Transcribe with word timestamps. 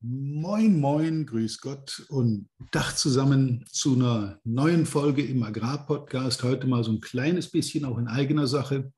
Moin, 0.00 0.78
moin, 0.78 1.26
grüß 1.26 1.60
Gott 1.60 2.06
und 2.08 2.48
Dach 2.70 2.94
zusammen 2.94 3.64
zu 3.68 3.96
einer 3.96 4.38
neuen 4.44 4.86
Folge 4.86 5.26
im 5.26 5.42
Agrarpodcast. 5.42 6.44
Heute 6.44 6.68
mal 6.68 6.84
so 6.84 6.92
ein 6.92 7.00
kleines 7.00 7.50
bisschen 7.50 7.84
auch 7.84 7.98
in 7.98 8.06
eigener 8.06 8.46
Sache. 8.46 8.92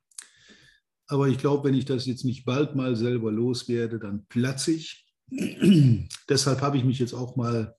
Aber 1.06 1.28
ich 1.28 1.38
glaube, 1.38 1.66
wenn 1.66 1.74
ich 1.74 1.86
das 1.86 2.04
jetzt 2.04 2.26
nicht 2.26 2.44
bald 2.44 2.76
mal 2.76 2.96
selber 2.96 3.32
loswerde, 3.32 3.98
dann 3.98 4.26
platze 4.26 4.72
ich. 4.72 5.06
Deshalb 6.28 6.60
habe 6.60 6.76
ich 6.76 6.84
mich 6.84 6.98
jetzt 6.98 7.14
auch 7.14 7.34
mal 7.34 7.74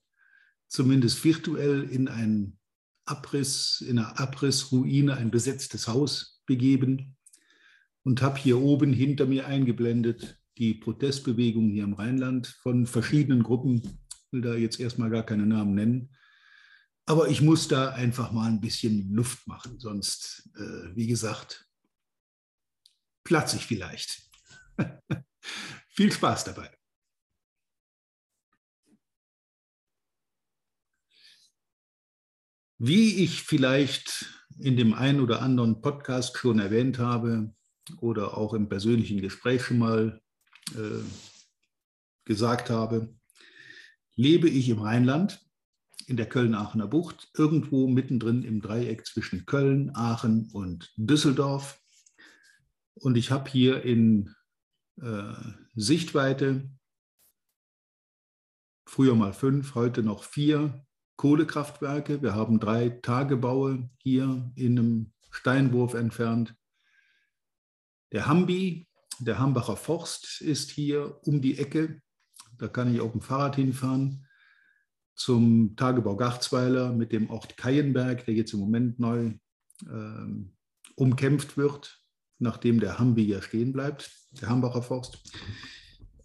zumindest 0.66 1.24
virtuell 1.24 1.84
in 1.84 2.08
einen 2.08 2.58
Abriss, 3.04 3.84
in 3.86 4.00
einer 4.00 4.18
Abrissruine, 4.18 5.16
ein 5.16 5.30
besetztes 5.30 5.86
Haus 5.86 6.42
begeben 6.44 7.14
und 8.02 8.20
habe 8.20 8.40
hier 8.40 8.58
oben 8.58 8.92
hinter 8.92 9.26
mir 9.26 9.46
eingeblendet 9.46 10.41
die 10.58 10.74
Protestbewegung 10.74 11.70
hier 11.70 11.84
im 11.84 11.94
Rheinland 11.94 12.46
von 12.46 12.86
verschiedenen 12.86 13.42
Gruppen. 13.42 14.00
Will 14.30 14.42
da 14.42 14.54
jetzt 14.54 14.80
erstmal 14.80 15.10
gar 15.10 15.24
keine 15.24 15.46
Namen 15.46 15.74
nennen. 15.74 16.16
Aber 17.06 17.28
ich 17.28 17.42
muss 17.42 17.68
da 17.68 17.90
einfach 17.90 18.32
mal 18.32 18.48
ein 18.48 18.60
bisschen 18.60 19.12
Luft 19.12 19.46
machen, 19.46 19.78
sonst, 19.80 20.48
äh, 20.56 20.94
wie 20.94 21.06
gesagt, 21.06 21.68
platze 23.24 23.56
ich 23.56 23.66
vielleicht. 23.66 24.22
Viel 25.88 26.12
Spaß 26.12 26.44
dabei. 26.44 26.70
Wie 32.78 33.22
ich 33.22 33.42
vielleicht 33.42 34.26
in 34.58 34.76
dem 34.76 34.94
einen 34.94 35.20
oder 35.20 35.42
anderen 35.42 35.82
Podcast 35.82 36.36
schon 36.36 36.58
erwähnt 36.58 36.98
habe 36.98 37.54
oder 37.98 38.36
auch 38.36 38.54
im 38.54 38.68
persönlichen 38.68 39.20
Gespräch 39.20 39.62
schon 39.62 39.78
mal 39.78 40.22
äh, 40.74 41.02
gesagt 42.24 42.70
habe, 42.70 43.14
lebe 44.14 44.48
ich 44.48 44.68
im 44.68 44.80
Rheinland, 44.80 45.40
in 46.06 46.16
der 46.16 46.28
Köln-Aachener 46.28 46.88
Bucht, 46.88 47.30
irgendwo 47.34 47.86
mittendrin 47.86 48.42
im 48.42 48.60
Dreieck 48.60 49.06
zwischen 49.06 49.46
Köln, 49.46 49.90
Aachen 49.94 50.50
und 50.52 50.92
Düsseldorf. 50.96 51.80
Und 52.94 53.16
ich 53.16 53.30
habe 53.30 53.50
hier 53.50 53.82
in 53.82 54.34
äh, 55.00 55.34
Sichtweite 55.74 56.68
früher 58.86 59.14
mal 59.14 59.32
fünf, 59.32 59.74
heute 59.74 60.02
noch 60.02 60.24
vier 60.24 60.84
Kohlekraftwerke. 61.16 62.20
Wir 62.20 62.34
haben 62.34 62.60
drei 62.60 62.88
Tagebaue 62.90 63.88
hier 63.98 64.50
in 64.54 64.78
einem 64.78 65.12
Steinwurf 65.30 65.94
entfernt. 65.94 66.54
Der 68.12 68.26
Hambi, 68.26 68.88
der 69.24 69.38
Hambacher 69.38 69.76
Forst 69.76 70.40
ist 70.40 70.70
hier 70.70 71.18
um 71.24 71.40
die 71.40 71.58
Ecke. 71.58 72.00
Da 72.58 72.68
kann 72.68 72.92
ich 72.92 73.00
auf 73.00 73.12
dem 73.12 73.20
Fahrrad 73.20 73.56
hinfahren. 73.56 74.26
Zum 75.14 75.76
Tagebau 75.76 76.16
Garzweiler 76.16 76.92
mit 76.92 77.12
dem 77.12 77.30
Ort 77.30 77.56
Keienberg, 77.56 78.24
der 78.24 78.34
jetzt 78.34 78.52
im 78.54 78.60
Moment 78.60 78.98
neu 78.98 79.34
ähm, 79.82 80.54
umkämpft 80.96 81.56
wird, 81.56 82.02
nachdem 82.38 82.80
der 82.80 82.98
Hambi 82.98 83.24
ja 83.24 83.42
stehen 83.42 83.72
bleibt, 83.72 84.10
der 84.40 84.48
Hambacher 84.48 84.82
Forst. 84.82 85.22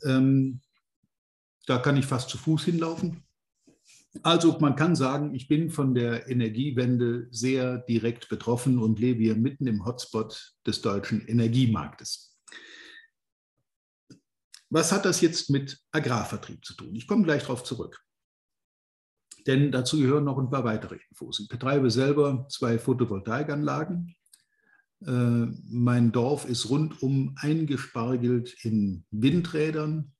Ähm, 0.03 0.61
da 1.65 1.77
kann 1.77 1.97
ich 1.97 2.05
fast 2.05 2.29
zu 2.29 2.37
Fuß 2.37 2.65
hinlaufen. 2.65 3.23
Also 4.23 4.57
man 4.59 4.75
kann 4.75 4.95
sagen, 4.95 5.35
ich 5.35 5.47
bin 5.47 5.69
von 5.69 5.93
der 5.93 6.27
Energiewende 6.27 7.27
sehr 7.29 7.77
direkt 7.77 8.29
betroffen 8.29 8.79
und 8.79 8.99
lebe 8.99 9.21
hier 9.21 9.35
mitten 9.35 9.67
im 9.67 9.85
Hotspot 9.85 10.55
des 10.65 10.81
deutschen 10.81 11.27
Energiemarktes. 11.27 12.36
Was 14.69 14.91
hat 14.91 15.05
das 15.05 15.21
jetzt 15.21 15.49
mit 15.49 15.79
Agrarvertrieb 15.91 16.65
zu 16.65 16.75
tun? 16.75 16.95
Ich 16.95 17.07
komme 17.07 17.23
gleich 17.23 17.43
darauf 17.43 17.63
zurück. 17.63 18.03
Denn 19.45 19.71
dazu 19.71 19.97
gehören 19.97 20.25
noch 20.25 20.37
ein 20.37 20.49
paar 20.49 20.65
weitere 20.65 20.97
Infos. 21.09 21.39
Ich 21.39 21.47
betreibe 21.47 21.89
selber 21.89 22.45
zwei 22.49 22.77
Photovoltaikanlagen. 22.77 24.13
Äh, 25.05 25.45
mein 25.69 26.11
Dorf 26.11 26.47
ist 26.49 26.69
rundum 26.69 27.35
eingespargelt 27.39 28.55
in 28.65 29.05
Windrädern. 29.11 30.11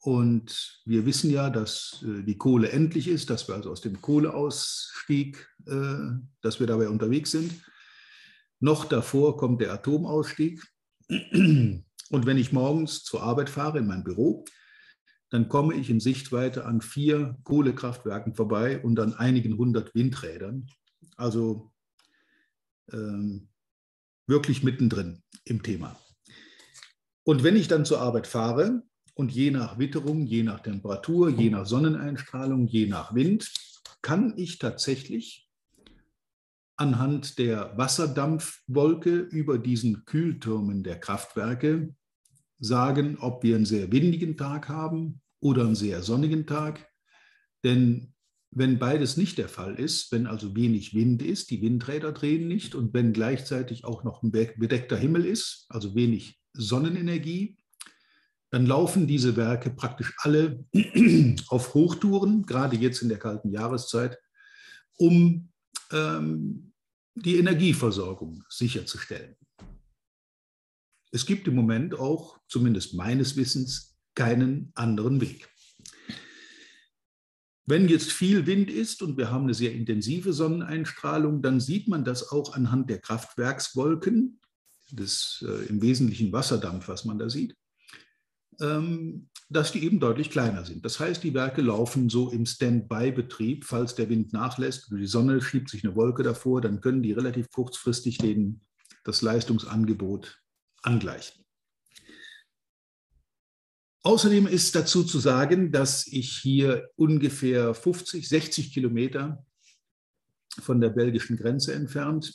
Und 0.00 0.82
wir 0.86 1.06
wissen 1.06 1.30
ja, 1.30 1.50
dass 1.50 2.04
äh, 2.04 2.24
die 2.24 2.36
Kohle 2.36 2.70
endlich 2.70 3.06
ist, 3.06 3.30
dass 3.30 3.46
wir 3.46 3.54
also 3.54 3.70
aus 3.70 3.80
dem 3.80 4.00
Kohleausstieg, 4.00 5.48
äh, 5.66 5.96
dass 6.40 6.58
wir 6.58 6.66
dabei 6.66 6.88
unterwegs 6.88 7.30
sind. 7.30 7.52
Noch 8.60 8.86
davor 8.86 9.36
kommt 9.36 9.60
der 9.60 9.72
Atomausstieg. 9.72 10.64
Und 12.10 12.26
wenn 12.26 12.38
ich 12.38 12.52
morgens 12.52 13.02
zur 13.04 13.22
Arbeit 13.22 13.50
fahre 13.50 13.78
in 13.78 13.86
mein 13.86 14.04
Büro, 14.04 14.44
dann 15.30 15.48
komme 15.48 15.74
ich 15.74 15.90
in 15.90 16.00
Sichtweite 16.00 16.64
an 16.64 16.80
vier 16.80 17.36
Kohlekraftwerken 17.44 18.34
vorbei 18.34 18.82
und 18.82 18.98
an 18.98 19.14
einigen 19.14 19.58
hundert 19.58 19.94
Windrädern. 19.94 20.66
Also 21.16 21.70
ähm, 22.92 23.48
wirklich 24.26 24.62
mittendrin 24.62 25.22
im 25.44 25.62
Thema. 25.62 25.98
Und 27.24 27.42
wenn 27.44 27.56
ich 27.56 27.68
dann 27.68 27.84
zur 27.84 28.00
Arbeit 28.00 28.26
fahre 28.26 28.82
und 29.14 29.32
je 29.32 29.50
nach 29.50 29.78
Witterung, 29.78 30.24
je 30.24 30.42
nach 30.42 30.60
Temperatur, 30.60 31.28
je 31.28 31.50
nach 31.50 31.66
Sonneneinstrahlung, 31.66 32.66
je 32.66 32.86
nach 32.86 33.14
Wind, 33.14 33.52
kann 34.00 34.32
ich 34.36 34.58
tatsächlich 34.58 35.46
anhand 36.76 37.38
der 37.38 37.76
Wasserdampfwolke 37.76 39.18
über 39.18 39.58
diesen 39.58 40.04
Kühltürmen 40.04 40.84
der 40.84 41.00
Kraftwerke 41.00 41.94
sagen, 42.58 43.18
ob 43.20 43.42
wir 43.42 43.56
einen 43.56 43.66
sehr 43.66 43.92
windigen 43.92 44.36
Tag 44.36 44.68
haben 44.68 45.20
oder 45.40 45.64
einen 45.64 45.74
sehr 45.74 46.02
sonnigen 46.02 46.46
Tag. 46.46 46.88
Denn 47.64 48.14
wenn 48.50 48.78
beides 48.78 49.16
nicht 49.16 49.38
der 49.38 49.48
Fall 49.48 49.74
ist, 49.74 50.10
wenn 50.10 50.26
also 50.26 50.56
wenig 50.56 50.94
Wind 50.94 51.22
ist, 51.22 51.50
die 51.50 51.60
Windräder 51.60 52.12
drehen 52.12 52.48
nicht 52.48 52.74
und 52.74 52.94
wenn 52.94 53.12
gleichzeitig 53.12 53.84
auch 53.84 54.04
noch 54.04 54.22
ein 54.22 54.30
bedeckter 54.30 54.96
Himmel 54.96 55.26
ist, 55.26 55.66
also 55.68 55.94
wenig 55.94 56.40
Sonnenenergie, 56.54 57.58
dann 58.50 58.64
laufen 58.64 59.06
diese 59.06 59.36
Werke 59.36 59.70
praktisch 59.70 60.14
alle 60.18 60.64
auf 61.48 61.74
Hochtouren, 61.74 62.46
gerade 62.46 62.76
jetzt 62.76 63.02
in 63.02 63.10
der 63.10 63.18
kalten 63.18 63.50
Jahreszeit, 63.50 64.18
um 64.96 65.52
ähm, 65.92 66.72
die 67.14 67.36
Energieversorgung 67.36 68.44
sicherzustellen. 68.48 69.36
Es 71.10 71.26
gibt 71.26 71.48
im 71.48 71.54
Moment 71.54 71.98
auch, 71.98 72.38
zumindest 72.48 72.94
meines 72.94 73.36
Wissens, 73.36 73.96
keinen 74.14 74.72
anderen 74.74 75.20
Weg. 75.20 75.48
Wenn 77.66 77.88
jetzt 77.88 78.12
viel 78.12 78.46
Wind 78.46 78.70
ist 78.70 79.02
und 79.02 79.18
wir 79.18 79.30
haben 79.30 79.44
eine 79.44 79.54
sehr 79.54 79.72
intensive 79.72 80.32
Sonneneinstrahlung, 80.32 81.42
dann 81.42 81.60
sieht 81.60 81.86
man 81.86 82.04
das 82.04 82.30
auch 82.30 82.54
anhand 82.54 82.88
der 82.88 82.98
Kraftwerkswolken, 82.98 84.40
des 84.90 85.44
äh, 85.46 85.66
im 85.66 85.82
Wesentlichen 85.82 86.32
Wasserdampf, 86.32 86.88
was 86.88 87.04
man 87.04 87.18
da 87.18 87.28
sieht, 87.28 87.54
ähm, 88.60 89.28
dass 89.50 89.72
die 89.72 89.84
eben 89.84 90.00
deutlich 90.00 90.30
kleiner 90.30 90.64
sind. 90.64 90.84
Das 90.84 90.98
heißt, 90.98 91.22
die 91.22 91.34
Werke 91.34 91.62
laufen 91.62 92.08
so 92.08 92.30
im 92.30 92.46
Standby-Betrieb. 92.46 93.64
Falls 93.64 93.94
der 93.94 94.08
Wind 94.08 94.32
nachlässt, 94.32 94.90
die 94.90 95.06
Sonne 95.06 95.40
schiebt 95.40 95.70
sich 95.70 95.84
eine 95.84 95.94
Wolke 95.94 96.22
davor, 96.22 96.60
dann 96.60 96.80
können 96.80 97.02
die 97.02 97.12
relativ 97.12 97.50
kurzfristig 97.50 98.18
den, 98.18 98.62
das 99.04 99.22
Leistungsangebot 99.22 100.40
angleichen. 100.82 101.44
Außerdem 104.02 104.46
ist 104.46 104.74
dazu 104.74 105.04
zu 105.04 105.18
sagen, 105.18 105.72
dass 105.72 106.06
ich 106.06 106.38
hier 106.38 106.88
ungefähr 106.96 107.74
50, 107.74 108.28
60 108.28 108.72
Kilometer 108.72 109.44
von 110.60 110.80
der 110.80 110.90
belgischen 110.90 111.36
Grenze 111.36 111.74
entfernt 111.74 112.32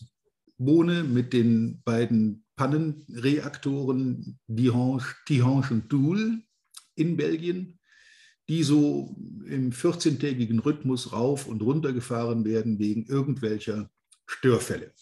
wohne 0.57 1.03
mit 1.03 1.33
den 1.33 1.81
beiden 1.83 2.45
Pannenreaktoren 2.55 4.39
Tihange, 4.47 5.03
Tihange 5.25 5.71
und 5.71 5.91
Doul 5.91 6.43
in 6.95 7.17
Belgien, 7.17 7.79
die 8.47 8.63
so 8.63 9.15
im 9.45 9.71
14-tägigen 9.71 10.59
Rhythmus 10.59 11.11
rauf 11.11 11.47
und 11.47 11.61
runter 11.61 11.93
gefahren 11.93 12.45
werden 12.45 12.77
wegen 12.77 13.05
irgendwelcher 13.05 13.89
Störfälle. 14.25 14.93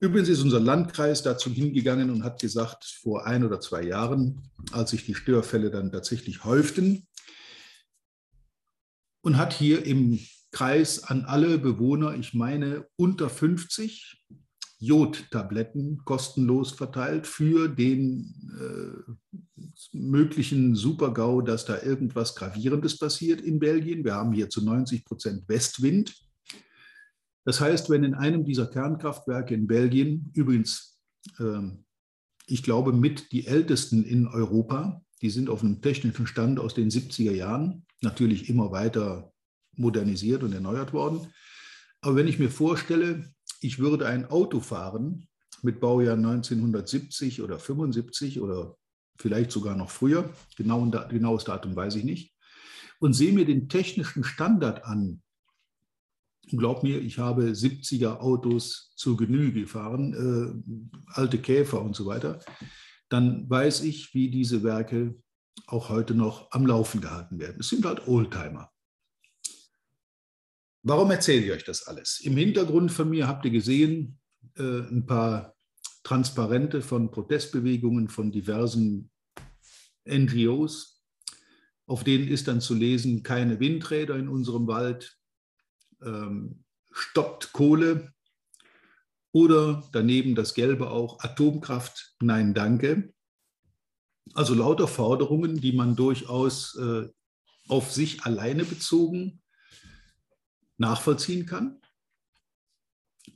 Übrigens 0.00 0.28
ist 0.28 0.42
unser 0.42 0.60
Landkreis 0.60 1.22
dazu 1.22 1.50
hingegangen 1.50 2.10
und 2.10 2.22
hat 2.22 2.40
gesagt, 2.40 2.84
vor 2.84 3.26
ein 3.26 3.44
oder 3.44 3.60
zwei 3.60 3.82
Jahren, 3.82 4.42
als 4.70 4.90
sich 4.90 5.04
die 5.04 5.14
Störfälle 5.14 5.70
dann 5.70 5.90
tatsächlich 5.90 6.44
häuften, 6.44 7.06
und 9.22 9.36
hat 9.36 9.52
hier 9.52 9.84
im 9.84 10.20
Kreis 10.52 11.02
an 11.02 11.24
alle 11.24 11.58
Bewohner, 11.58 12.14
ich 12.14 12.32
meine 12.32 12.86
unter 12.96 13.28
50, 13.28 14.24
Jodtabletten 14.80 16.04
kostenlos 16.04 16.70
verteilt 16.70 17.26
für 17.26 17.68
den 17.68 18.32
äh, 18.60 19.60
möglichen 19.92 20.76
Supergau, 20.76 21.40
dass 21.40 21.64
da 21.64 21.82
irgendwas 21.82 22.36
Gravierendes 22.36 22.96
passiert 22.96 23.40
in 23.40 23.58
Belgien. 23.58 24.04
Wir 24.04 24.14
haben 24.14 24.32
hier 24.32 24.48
zu 24.48 24.64
90 24.64 25.04
Prozent 25.04 25.48
Westwind. 25.48 26.14
Das 27.48 27.62
heißt, 27.62 27.88
wenn 27.88 28.04
in 28.04 28.12
einem 28.12 28.44
dieser 28.44 28.66
Kernkraftwerke 28.66 29.54
in 29.54 29.66
Belgien, 29.66 30.30
übrigens, 30.34 31.00
ähm, 31.40 31.86
ich 32.46 32.62
glaube, 32.62 32.92
mit 32.92 33.32
die 33.32 33.46
ältesten 33.46 34.04
in 34.04 34.26
Europa, 34.26 35.00
Die 35.22 35.30
sind 35.30 35.48
auf 35.48 35.62
einem 35.62 35.80
technischen 35.80 36.26
Stand 36.26 36.60
aus 36.60 36.74
den 36.74 36.90
70er 36.90 37.32
Jahren, 37.32 37.86
natürlich 38.02 38.50
immer 38.50 38.70
weiter 38.70 39.32
modernisiert 39.76 40.42
und 40.42 40.52
erneuert 40.52 40.92
worden. 40.92 41.32
Aber 42.02 42.16
wenn 42.16 42.28
ich 42.28 42.38
mir 42.38 42.50
vorstelle, 42.50 43.24
ich 43.62 43.78
würde 43.78 44.06
ein 44.06 44.26
Auto 44.26 44.60
fahren 44.60 45.26
mit 45.62 45.80
Baujahr 45.80 46.18
1970 46.18 47.40
oder 47.40 47.58
75 47.58 48.40
oder 48.42 48.76
vielleicht 49.18 49.52
sogar 49.52 49.74
noch 49.74 49.90
früher, 49.90 50.34
genau, 50.58 50.84
genaues 51.08 51.44
Datum 51.44 51.74
weiß 51.74 51.94
ich 51.94 52.04
nicht, 52.04 52.34
und 53.00 53.14
sehe 53.14 53.32
mir 53.32 53.46
den 53.46 53.70
technischen 53.70 54.22
Standard 54.22 54.84
an. 54.84 55.22
Glaub 56.56 56.82
mir, 56.82 57.00
ich 57.00 57.18
habe 57.18 57.44
70er 57.50 58.20
Autos 58.20 58.92
zur 58.96 59.16
Genüge 59.16 59.62
gefahren, 59.62 60.64
äh, 60.66 60.82
alte 61.12 61.38
Käfer 61.38 61.82
und 61.82 61.94
so 61.94 62.06
weiter. 62.06 62.40
Dann 63.08 63.48
weiß 63.48 63.82
ich, 63.82 64.14
wie 64.14 64.30
diese 64.30 64.62
Werke 64.62 65.14
auch 65.66 65.88
heute 65.88 66.14
noch 66.14 66.50
am 66.52 66.66
Laufen 66.66 67.00
gehalten 67.00 67.38
werden. 67.38 67.58
Es 67.60 67.68
sind 67.68 67.84
halt 67.84 68.06
Oldtimer. 68.06 68.70
Warum 70.82 71.10
erzähle 71.10 71.44
ich 71.44 71.52
euch 71.52 71.64
das 71.64 71.86
alles? 71.86 72.20
Im 72.20 72.36
Hintergrund 72.36 72.92
von 72.92 73.10
mir 73.10 73.26
habt 73.26 73.44
ihr 73.44 73.50
gesehen 73.50 74.18
äh, 74.56 74.62
ein 74.62 75.04
paar 75.06 75.54
Transparente 76.02 76.80
von 76.80 77.10
Protestbewegungen 77.10 78.08
von 78.08 78.32
diversen 78.32 79.10
NGOs. 80.08 81.02
Auf 81.86 82.04
denen 82.04 82.28
ist 82.28 82.48
dann 82.48 82.60
zu 82.60 82.74
lesen, 82.74 83.22
keine 83.22 83.60
Windräder 83.60 84.16
in 84.16 84.28
unserem 84.28 84.66
Wald, 84.66 85.18
ähm, 86.02 86.64
stoppt 86.90 87.52
Kohle 87.52 88.12
oder 89.32 89.88
daneben 89.92 90.34
das 90.34 90.54
Gelbe 90.54 90.90
auch 90.90 91.20
Atomkraft, 91.20 92.14
nein 92.20 92.54
danke. 92.54 93.12
Also 94.34 94.54
lauter 94.54 94.88
Forderungen, 94.88 95.60
die 95.60 95.72
man 95.72 95.96
durchaus 95.96 96.76
äh, 96.76 97.08
auf 97.68 97.92
sich 97.92 98.24
alleine 98.24 98.64
bezogen 98.64 99.42
nachvollziehen 100.78 101.44
kann. 101.46 101.80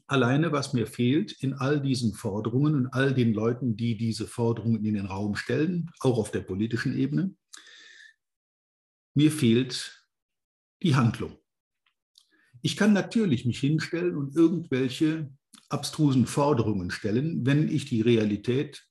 Alleine, 0.06 0.52
was 0.52 0.72
mir 0.72 0.86
fehlt 0.86 1.32
in 1.32 1.54
all 1.54 1.80
diesen 1.80 2.14
Forderungen 2.14 2.74
und 2.74 2.86
all 2.88 3.14
den 3.14 3.34
Leuten, 3.34 3.76
die 3.76 3.96
diese 3.96 4.26
Forderungen 4.26 4.84
in 4.84 4.94
den 4.94 5.06
Raum 5.06 5.36
stellen, 5.36 5.90
auch 6.00 6.18
auf 6.18 6.30
der 6.30 6.40
politischen 6.40 6.96
Ebene, 6.96 7.34
mir 9.14 9.30
fehlt 9.30 10.06
die 10.82 10.94
Handlung. 10.94 11.41
Ich 12.62 12.76
kann 12.76 12.92
natürlich 12.92 13.44
mich 13.44 13.58
hinstellen 13.58 14.16
und 14.16 14.36
irgendwelche 14.36 15.28
abstrusen 15.68 16.26
Forderungen 16.26 16.92
stellen, 16.92 17.44
wenn 17.44 17.68
ich 17.68 17.86
die 17.86 18.00
Realität 18.00 18.86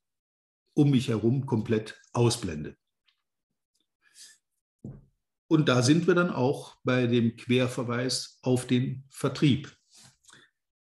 um 0.73 0.91
mich 0.91 1.07
herum 1.07 1.45
komplett 1.45 1.99
ausblende. 2.11 2.75
Und 5.47 5.69
da 5.69 5.83
sind 5.83 6.07
wir 6.07 6.15
dann 6.15 6.29
auch 6.29 6.77
bei 6.83 7.07
dem 7.07 7.35
Querverweis 7.37 8.39
auf 8.41 8.67
den 8.67 9.05
Vertrieb. 9.09 9.73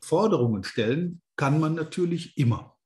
Forderungen 0.02 0.64
stellen 0.64 1.22
kann 1.36 1.60
man 1.60 1.76
natürlich 1.76 2.38
immer. 2.38 2.78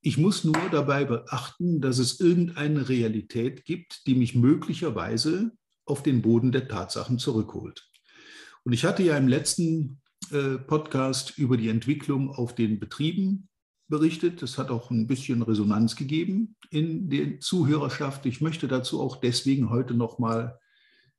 Ich 0.00 0.18
muss 0.18 0.44
nur 0.44 0.68
dabei 0.70 1.04
beachten, 1.04 1.80
dass 1.80 1.98
es 1.98 2.20
irgendeine 2.20 2.88
Realität 2.88 3.64
gibt, 3.64 4.06
die 4.06 4.14
mich 4.14 4.34
möglicherweise 4.34 5.52
auf 5.84 6.02
den 6.02 6.22
Boden 6.22 6.52
der 6.52 6.68
Tatsachen 6.68 7.18
zurückholt. 7.18 7.90
Und 8.64 8.72
ich 8.72 8.84
hatte 8.84 9.02
ja 9.02 9.16
im 9.16 9.28
letzten 9.28 10.00
äh, 10.30 10.58
Podcast 10.58 11.38
über 11.38 11.56
die 11.56 11.68
Entwicklung 11.68 12.30
auf 12.30 12.54
den 12.54 12.80
Betrieben 12.80 13.48
berichtet. 13.88 14.42
Das 14.42 14.56
hat 14.58 14.70
auch 14.70 14.90
ein 14.90 15.06
bisschen 15.06 15.42
Resonanz 15.42 15.96
gegeben 15.96 16.56
in 16.70 17.10
der 17.10 17.40
Zuhörerschaft. 17.40 18.24
Ich 18.26 18.40
möchte 18.40 18.66
dazu 18.66 19.00
auch 19.00 19.16
deswegen 19.16 19.70
heute 19.70 19.94
noch 19.94 20.18
mal 20.18 20.58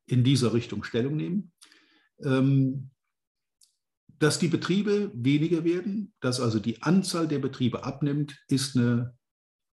in 0.07 0.23
dieser 0.23 0.53
Richtung 0.53 0.83
Stellung 0.83 1.15
nehmen. 1.15 1.51
Ähm, 2.23 2.89
dass 4.19 4.39
die 4.39 4.47
Betriebe 4.47 5.11
weniger 5.13 5.63
werden, 5.63 6.13
dass 6.21 6.39
also 6.39 6.59
die 6.59 6.81
Anzahl 6.81 7.27
der 7.27 7.39
Betriebe 7.39 7.83
abnimmt, 7.83 8.37
ist 8.47 8.75
eine 8.75 9.15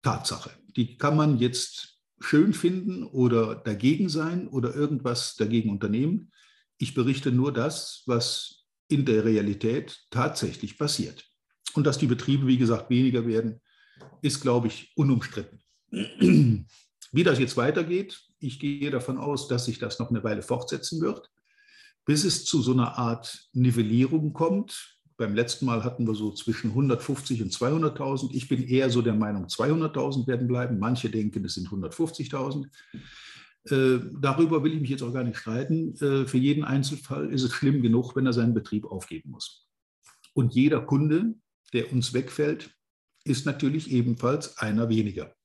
Tatsache. 0.02 0.50
Die 0.76 0.98
kann 0.98 1.16
man 1.16 1.38
jetzt 1.38 2.00
schön 2.20 2.54
finden 2.54 3.04
oder 3.04 3.56
dagegen 3.56 4.10
sein 4.10 4.48
oder 4.48 4.76
irgendwas 4.76 5.36
dagegen 5.36 5.70
unternehmen. 5.70 6.32
Ich 6.82 6.96
berichte 6.96 7.32
nur 7.32 7.54
das, 7.54 8.02
was 8.08 8.66
in 8.88 9.06
der 9.06 9.24
Realität 9.24 10.00
tatsächlich 10.10 10.80
passiert. 10.80 11.24
Und 11.76 11.86
dass 11.86 12.00
die 12.00 12.08
Betriebe, 12.08 12.48
wie 12.48 12.58
gesagt, 12.58 12.90
weniger 12.90 13.28
werden, 13.28 13.62
ist, 14.24 14.42
glaube 14.42 14.66
ich, 14.66 14.92
unumstritten. 14.96 15.62
Wie 17.12 17.24
das 17.24 17.38
jetzt 17.38 17.56
weitergeht, 17.56 18.20
ich 18.40 18.60
gehe 18.60 18.90
davon 18.90 19.20
aus, 19.20 19.48
dass 19.48 19.66
sich 19.66 19.78
das 19.78 20.00
noch 20.00 20.10
eine 20.10 20.24
Weile 20.24 20.42
fortsetzen 20.42 21.02
wird, 21.02 21.30
bis 22.04 22.24
es 22.24 22.46
zu 22.46 22.64
so 22.64 22.72
einer 22.72 22.98
Art 22.98 23.48
Nivellierung 23.54 24.34
kommt. 24.34 24.98
Beim 25.18 25.36
letzten 25.36 25.66
Mal 25.66 25.84
hatten 25.84 26.08
wir 26.08 26.16
so 26.16 26.32
zwischen 26.32 26.72
150 26.72 27.44
und 27.44 27.54
200.000. 27.54 28.32
Ich 28.34 28.48
bin 28.48 28.64
eher 28.64 28.90
so 28.90 29.04
der 29.04 29.14
Meinung, 29.14 29.46
200.000 29.46 30.26
werden 30.26 30.48
bleiben. 30.48 30.80
Manche 30.80 31.12
denken, 31.12 31.46
es 31.46 31.54
sind 31.54 31.68
150.000. 31.68 32.66
Äh, 33.70 34.00
darüber 34.20 34.64
will 34.64 34.74
ich 34.74 34.82
mich 34.82 34.90
jetzt 34.90 35.04
auch 35.04 35.14
gar 35.14 35.24
nicht 35.24 35.38
streiten. 35.38 35.94
Äh, 35.96 36.26
für 36.26 36.38
jeden 36.38 36.64
Einzelfall 36.64 37.32
ist 37.32 37.44
es 37.44 37.54
schlimm 37.54 37.82
genug, 37.82 38.16
wenn 38.16 38.26
er 38.26 38.34
seinen 38.34 38.54
Betrieb 38.54 38.86
aufgeben 38.86 39.32
muss. 39.32 39.68
Und 40.34 40.54
jeder 40.54 40.82
Kunde, 40.82 41.36
der 41.74 41.92
uns 41.92 42.14
wegfällt, 42.14 42.72
ist 43.24 43.46
natürlich 43.46 43.92
ebenfalls 43.92 44.58
einer 44.58 44.90
weniger. 44.90 45.36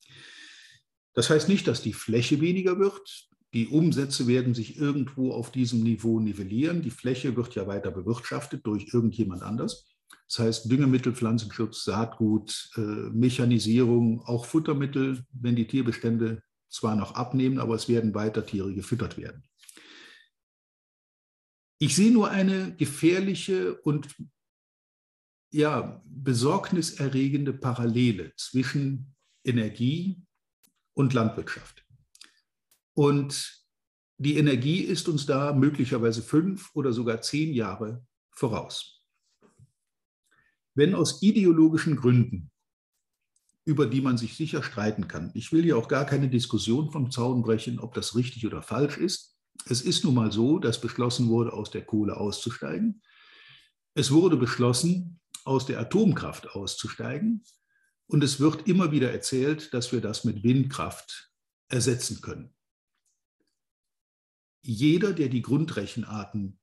Das 1.12 1.30
heißt 1.30 1.48
nicht, 1.48 1.66
dass 1.66 1.82
die 1.82 1.92
Fläche 1.92 2.40
weniger 2.40 2.78
wird. 2.78 3.28
Die 3.54 3.68
Umsätze 3.68 4.26
werden 4.26 4.54
sich 4.54 4.76
irgendwo 4.76 5.32
auf 5.32 5.50
diesem 5.50 5.82
Niveau 5.82 6.20
nivellieren. 6.20 6.82
Die 6.82 6.90
Fläche 6.90 7.36
wird 7.36 7.54
ja 7.54 7.66
weiter 7.66 7.90
bewirtschaftet 7.90 8.66
durch 8.66 8.92
irgendjemand 8.92 9.42
anders. 9.42 9.86
Das 10.28 10.38
heißt 10.40 10.70
Düngemittel, 10.70 11.14
Pflanzenschutz, 11.14 11.84
Saatgut, 11.84 12.70
äh, 12.76 12.80
Mechanisierung, 12.80 14.22
auch 14.24 14.44
Futtermittel, 14.44 15.24
wenn 15.32 15.56
die 15.56 15.66
Tierbestände 15.66 16.42
zwar 16.68 16.96
noch 16.96 17.14
abnehmen, 17.14 17.58
aber 17.58 17.74
es 17.74 17.88
werden 17.88 18.14
weiter 18.14 18.44
Tiere 18.44 18.74
gefüttert 18.74 19.16
werden. 19.16 19.44
Ich 21.78 21.94
sehe 21.94 22.12
nur 22.12 22.30
eine 22.30 22.74
gefährliche 22.76 23.74
und 23.82 24.14
ja, 25.52 26.02
besorgniserregende 26.06 27.52
Parallele 27.52 28.34
zwischen 28.36 29.14
Energie 29.44 30.22
und 30.94 31.12
Landwirtschaft. 31.12 31.86
Und 32.94 33.64
die 34.18 34.38
Energie 34.38 34.80
ist 34.80 35.08
uns 35.08 35.26
da 35.26 35.52
möglicherweise 35.52 36.22
fünf 36.22 36.74
oder 36.74 36.92
sogar 36.92 37.20
zehn 37.20 37.52
Jahre 37.52 38.06
voraus. 38.30 39.04
Wenn 40.74 40.94
aus 40.94 41.22
ideologischen 41.22 41.96
Gründen, 41.96 42.50
über 43.66 43.86
die 43.86 44.00
man 44.00 44.16
sich 44.16 44.36
sicher 44.36 44.62
streiten 44.62 45.08
kann, 45.08 45.32
ich 45.34 45.52
will 45.52 45.66
ja 45.66 45.76
auch 45.76 45.88
gar 45.88 46.06
keine 46.06 46.30
Diskussion 46.30 46.90
vom 46.90 47.10
Zaun 47.10 47.42
brechen, 47.42 47.80
ob 47.80 47.92
das 47.94 48.14
richtig 48.14 48.46
oder 48.46 48.62
falsch 48.62 48.96
ist. 48.96 49.36
Es 49.66 49.82
ist 49.82 50.04
nun 50.04 50.14
mal 50.14 50.30
so, 50.30 50.58
dass 50.58 50.80
beschlossen 50.80 51.28
wurde, 51.28 51.52
aus 51.52 51.70
der 51.70 51.84
Kohle 51.84 52.16
auszusteigen. 52.16 53.02
Es 53.94 54.12
wurde 54.12 54.36
beschlossen, 54.36 55.20
aus 55.44 55.66
der 55.66 55.80
Atomkraft 55.80 56.48
auszusteigen. 56.50 57.42
Und 58.08 58.22
es 58.22 58.38
wird 58.38 58.68
immer 58.68 58.92
wieder 58.92 59.12
erzählt, 59.12 59.74
dass 59.74 59.90
wir 59.92 60.00
das 60.00 60.24
mit 60.24 60.44
Windkraft 60.44 61.32
ersetzen 61.68 62.20
können. 62.20 62.54
Jeder, 64.62 65.12
der 65.12 65.28
die 65.28 65.42
Grundrechenarten 65.42 66.60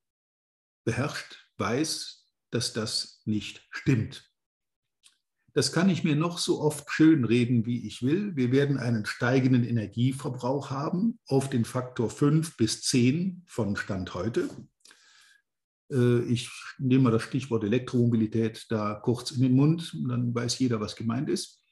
beherrscht, 0.86 1.50
weiß, 1.57 2.29
dass 2.50 2.72
das 2.72 3.22
nicht 3.25 3.65
stimmt. 3.72 4.33
Das 5.53 5.72
kann 5.72 5.89
ich 5.89 6.03
mir 6.03 6.15
noch 6.15 6.39
so 6.39 6.62
oft 6.62 6.91
schönreden, 6.91 7.65
wie 7.67 7.86
ich 7.86 8.01
will. 8.01 8.36
Wir 8.36 8.51
werden 8.51 8.77
einen 8.77 9.05
steigenden 9.05 9.63
Energieverbrauch 9.63 10.72
haben 10.72 11.19
auf 11.27 11.50
den 11.50 11.63
Faktor 11.63 12.10
5 12.10 12.57
bis 12.57 12.81
10 12.81 13.43
von 13.45 13.75
Stand 13.75 14.15
heute. 14.15 14.50
Äh, 15.91 16.24
ich 16.24 16.50
nehme 16.79 17.03
mal 17.05 17.12
das 17.12 17.24
Stichwort 17.24 17.63
Elektromobilität 17.63 18.65
da 18.69 18.95
kurz 18.95 19.31
in 19.31 19.43
den 19.43 19.53
Mund, 19.53 19.95
dann 20.07 20.33
weiß 20.33 20.57
jeder, 20.57 20.79
was 20.79 20.95
gemeint 20.95 21.29
ist. 21.29 21.62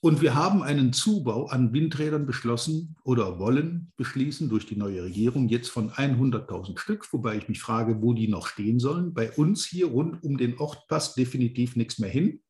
Und 0.00 0.20
wir 0.20 0.36
haben 0.36 0.62
einen 0.62 0.92
Zubau 0.92 1.46
an 1.48 1.72
Windrädern 1.72 2.24
beschlossen 2.24 2.94
oder 3.02 3.40
wollen 3.40 3.90
beschließen 3.96 4.48
durch 4.48 4.64
die 4.64 4.76
neue 4.76 5.02
Regierung 5.02 5.48
jetzt 5.48 5.70
von 5.70 5.90
100.000 5.90 6.78
Stück, 6.78 7.12
wobei 7.12 7.36
ich 7.36 7.48
mich 7.48 7.60
frage, 7.60 8.00
wo 8.00 8.12
die 8.12 8.28
noch 8.28 8.46
stehen 8.46 8.78
sollen. 8.78 9.12
Bei 9.12 9.32
uns 9.32 9.66
hier 9.66 9.86
rund 9.86 10.22
um 10.22 10.38
den 10.38 10.56
Ort 10.58 10.86
passt 10.86 11.16
definitiv 11.16 11.74
nichts 11.74 11.98
mehr 11.98 12.10
hin. 12.10 12.40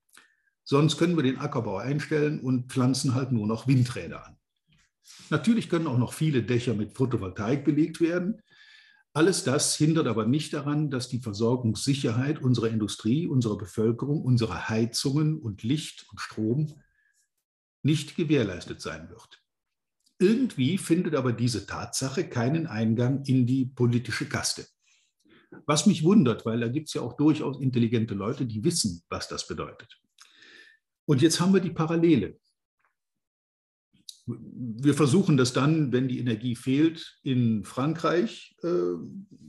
Sonst 0.62 0.98
können 0.98 1.16
wir 1.16 1.22
den 1.22 1.38
Ackerbau 1.38 1.78
einstellen 1.78 2.40
und 2.40 2.70
pflanzen 2.70 3.14
halt 3.14 3.32
nur 3.32 3.46
noch 3.46 3.66
Windräder 3.66 4.26
an. 4.26 4.36
Natürlich 5.30 5.70
können 5.70 5.86
auch 5.86 5.96
noch 5.96 6.12
viele 6.12 6.42
Dächer 6.42 6.74
mit 6.74 6.94
Photovoltaik 6.98 7.64
belegt 7.64 8.02
werden. 8.02 8.42
Alles 9.14 9.42
das 9.42 9.74
hindert 9.74 10.06
aber 10.06 10.26
nicht 10.26 10.52
daran, 10.52 10.90
dass 10.90 11.08
die 11.08 11.20
Versorgungssicherheit 11.20 12.42
unserer 12.42 12.68
Industrie, 12.68 13.26
unserer 13.26 13.56
Bevölkerung, 13.56 14.20
unserer 14.20 14.68
Heizungen 14.68 15.38
und 15.38 15.62
Licht 15.62 16.04
und 16.10 16.20
Strom 16.20 16.74
nicht 17.82 18.16
gewährleistet 18.16 18.80
sein 18.80 19.08
wird. 19.10 19.42
Irgendwie 20.18 20.78
findet 20.78 21.14
aber 21.14 21.32
diese 21.32 21.66
Tatsache 21.66 22.28
keinen 22.28 22.66
Eingang 22.66 23.22
in 23.24 23.46
die 23.46 23.66
politische 23.66 24.28
Kaste. 24.28 24.66
Was 25.66 25.86
mich 25.86 26.02
wundert, 26.02 26.44
weil 26.44 26.60
da 26.60 26.68
gibt 26.68 26.88
es 26.88 26.94
ja 26.94 27.02
auch 27.02 27.16
durchaus 27.16 27.60
intelligente 27.60 28.14
Leute, 28.14 28.44
die 28.44 28.64
wissen, 28.64 29.02
was 29.08 29.28
das 29.28 29.46
bedeutet. 29.46 29.98
Und 31.06 31.22
jetzt 31.22 31.40
haben 31.40 31.54
wir 31.54 31.60
die 31.60 31.70
Parallele. 31.70 32.38
Wir 34.26 34.92
versuchen 34.92 35.38
das 35.38 35.54
dann, 35.54 35.90
wenn 35.90 36.08
die 36.08 36.18
Energie 36.18 36.54
fehlt, 36.54 37.18
in 37.22 37.64
Frankreich 37.64 38.56
äh, 38.62 38.92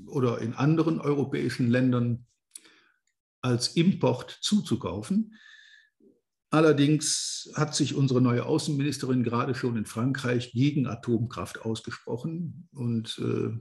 oder 0.06 0.40
in 0.40 0.54
anderen 0.54 1.02
europäischen 1.02 1.70
Ländern 1.70 2.26
als 3.42 3.76
Import 3.76 4.38
zuzukaufen. 4.42 5.36
Allerdings 6.52 7.52
hat 7.54 7.76
sich 7.76 7.94
unsere 7.94 8.22
neue 8.22 8.46
Außenministerin 8.46 9.24
gerade 9.24 9.54
schon 9.54 9.78
in 9.78 9.86
Frankreich 9.86 10.52
gegen 10.52 10.88
Atomkraft 10.88 11.62
ausgesprochen. 11.62 12.68
Und 12.72 13.20
äh, 13.20 13.52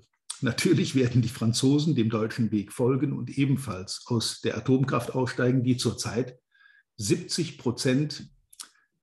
natürlich 0.40 0.94
werden 0.94 1.20
die 1.20 1.28
Franzosen 1.28 1.94
dem 1.94 2.08
deutschen 2.08 2.50
Weg 2.50 2.72
folgen 2.72 3.12
und 3.12 3.36
ebenfalls 3.36 4.04
aus 4.06 4.40
der 4.40 4.56
Atomkraft 4.56 5.14
aussteigen, 5.14 5.62
die 5.62 5.76
zurzeit 5.76 6.38
70 6.96 7.58
Prozent 7.58 8.30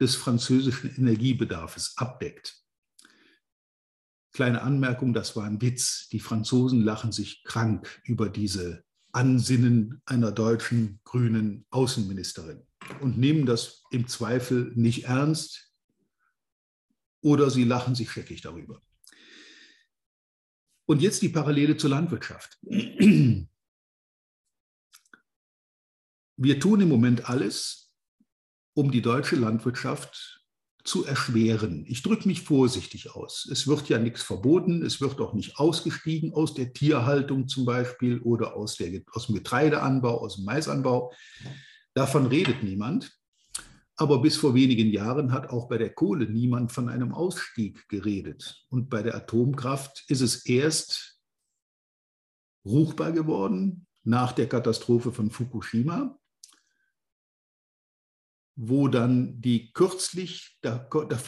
des 0.02 0.16
französischen 0.16 0.96
Energiebedarfs 0.96 1.94
abdeckt. 1.96 2.56
Kleine 4.34 4.64
Anmerkung, 4.64 5.14
das 5.14 5.36
war 5.36 5.46
ein 5.46 5.62
Witz. 5.62 6.10
Die 6.12 6.20
Franzosen 6.20 6.82
lachen 6.82 7.12
sich 7.12 7.44
krank 7.44 8.02
über 8.04 8.30
diese 8.30 8.84
Ansinnen 9.14 10.02
einer 10.06 10.32
deutschen 10.32 11.00
grünen 11.06 11.66
Außenministerin 11.70 12.66
und 13.02 13.18
nehmen 13.18 13.46
das 13.46 13.84
im 13.92 14.08
Zweifel 14.08 14.72
nicht 14.76 15.06
ernst 15.06 15.72
oder 17.22 17.50
sie 17.50 17.64
lachen 17.64 17.96
sich 17.96 18.12
scheckig 18.12 18.42
darüber. 18.42 18.82
Und 20.86 21.02
jetzt 21.02 21.22
die 21.22 21.30
Parallele 21.30 21.78
zur 21.78 21.90
Landwirtschaft. 21.90 22.60
Wir 26.38 26.60
tun 26.60 26.82
im 26.82 26.90
Moment 26.90 27.30
alles, 27.30 27.94
um 28.74 28.92
die 28.92 29.02
deutsche 29.02 29.38
Landwirtschaft 29.38 30.46
zu 30.84 31.04
erschweren. 31.04 31.84
Ich 31.88 32.04
drücke 32.04 32.28
mich 32.28 32.44
vorsichtig 32.44 33.16
aus. 33.16 33.48
Es 33.52 33.66
wird 33.68 33.90
ja 33.90 33.98
nichts 33.98 34.22
verboten, 34.22 34.86
es 34.86 35.02
wird 35.02 35.20
auch 35.20 35.34
nicht 35.34 35.58
ausgestiegen 35.58 36.34
aus 36.34 36.54
der 36.54 36.74
Tierhaltung 36.74 37.48
zum 37.48 37.66
Beispiel 37.66 38.20
oder 38.20 38.56
aus, 38.56 38.76
der, 38.76 39.02
aus 39.12 39.26
dem 39.26 39.36
Getreideanbau, 39.36 40.20
aus 40.20 40.36
dem 40.36 40.46
Maisanbau. 40.46 41.12
Davon 41.96 42.28
redet 42.28 42.62
niemand. 42.62 43.18
Aber 43.98 44.22
bis 44.22 44.36
vor 44.36 44.54
wenigen 44.54 44.90
Jahren 44.90 45.32
hat 45.32 45.50
auch 45.50 45.70
bei 45.70 45.78
der 45.78 45.94
Kohle 45.94 46.30
niemand 46.30 46.72
von 46.72 46.90
einem 46.90 47.14
Ausstieg 47.14 47.88
geredet. 47.88 48.66
Und 48.70 48.90
bei 48.90 49.02
der 49.02 49.16
Atomkraft 49.16 50.04
ist 50.10 50.22
es 50.22 50.46
erst 50.46 51.20
ruchbar 52.66 53.14
geworden 53.14 53.88
nach 54.04 54.34
der 54.34 54.50
Katastrophe 54.50 55.12
von 55.12 55.32
Fukushima 55.32 56.20
wo 58.56 58.88
dann 58.88 59.42
die 59.42 59.74
kürzlich, 59.74 60.58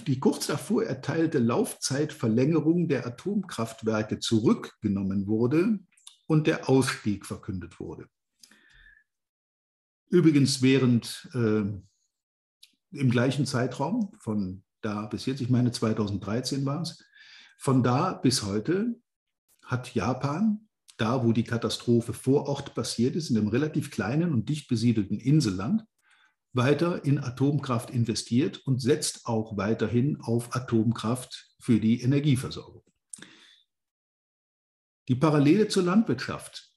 die 0.08 0.20
kurz 0.20 0.48
davor 0.48 0.84
erteilte 0.84 1.40
Laufzeitverlängerung 1.40 2.88
der 2.88 3.06
Atomkraftwerke 3.06 4.20
zurückgenommen 4.20 5.28
wurde 5.28 5.80
und 6.26 6.48
der 6.48 6.70
Ausstieg 6.70 7.26
verkündet 7.26 7.80
wurde. 7.80 8.08
Übrigens 10.10 10.62
während 10.62 11.30
äh, 11.34 11.64
im 12.92 13.12
gleichen 13.12 13.46
Zeitraum 13.46 14.12
von 14.20 14.64
da 14.82 15.06
bis 15.08 15.26
jetzt, 15.26 15.42
ich 15.42 15.50
meine 15.50 15.72
2013 15.72 16.66
war 16.66 16.82
es, 16.82 17.04
von 17.58 17.84
da 17.84 18.14
bis 18.14 18.44
heute 18.44 19.00
hat 19.66 19.94
Japan, 19.94 20.70
da 20.98 21.24
wo 21.24 21.34
die 21.34 21.44
Katastrophe 21.44 22.14
vor 22.14 22.48
Ort 22.48 22.74
passiert 22.74 23.16
ist, 23.16 23.30
in 23.30 23.38
einem 23.38 23.50
relativ 23.50 23.92
kleinen 23.92 24.32
und 24.32 24.48
dicht 24.48 24.68
besiedelten 24.68 25.20
Inselland, 25.20 25.84
weiter 26.54 27.04
in 27.06 27.20
Atomkraft 27.20 27.90
investiert 27.90 28.60
und 28.66 28.82
setzt 28.82 29.26
auch 29.26 29.58
weiterhin 29.58 30.20
auf 30.22 30.56
Atomkraft 30.56 31.54
für 31.60 31.80
die 31.80 32.02
Energieversorgung. 32.02 32.84
Die 35.08 35.16
Parallele 35.16 35.68
zur 35.68 35.84
Landwirtschaft, 35.84 36.74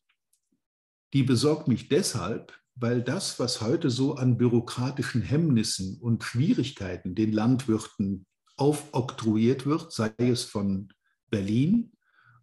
die 1.13 1.23
besorgt 1.23 1.69
mich 1.69 1.89
deshalb, 1.89 2.57
weil 2.81 3.03
das, 3.03 3.39
was 3.39 3.61
heute 3.61 3.91
so 3.91 4.15
an 4.15 4.39
bürokratischen 4.39 5.21
Hemmnissen 5.21 6.01
und 6.01 6.25
Schwierigkeiten 6.25 7.15
den 7.15 7.31
Landwirten 7.31 8.27
aufoktroyiert 8.57 9.67
wird, 9.67 9.93
sei 9.93 10.13
es 10.17 10.45
von 10.45 10.89
Berlin 11.29 11.93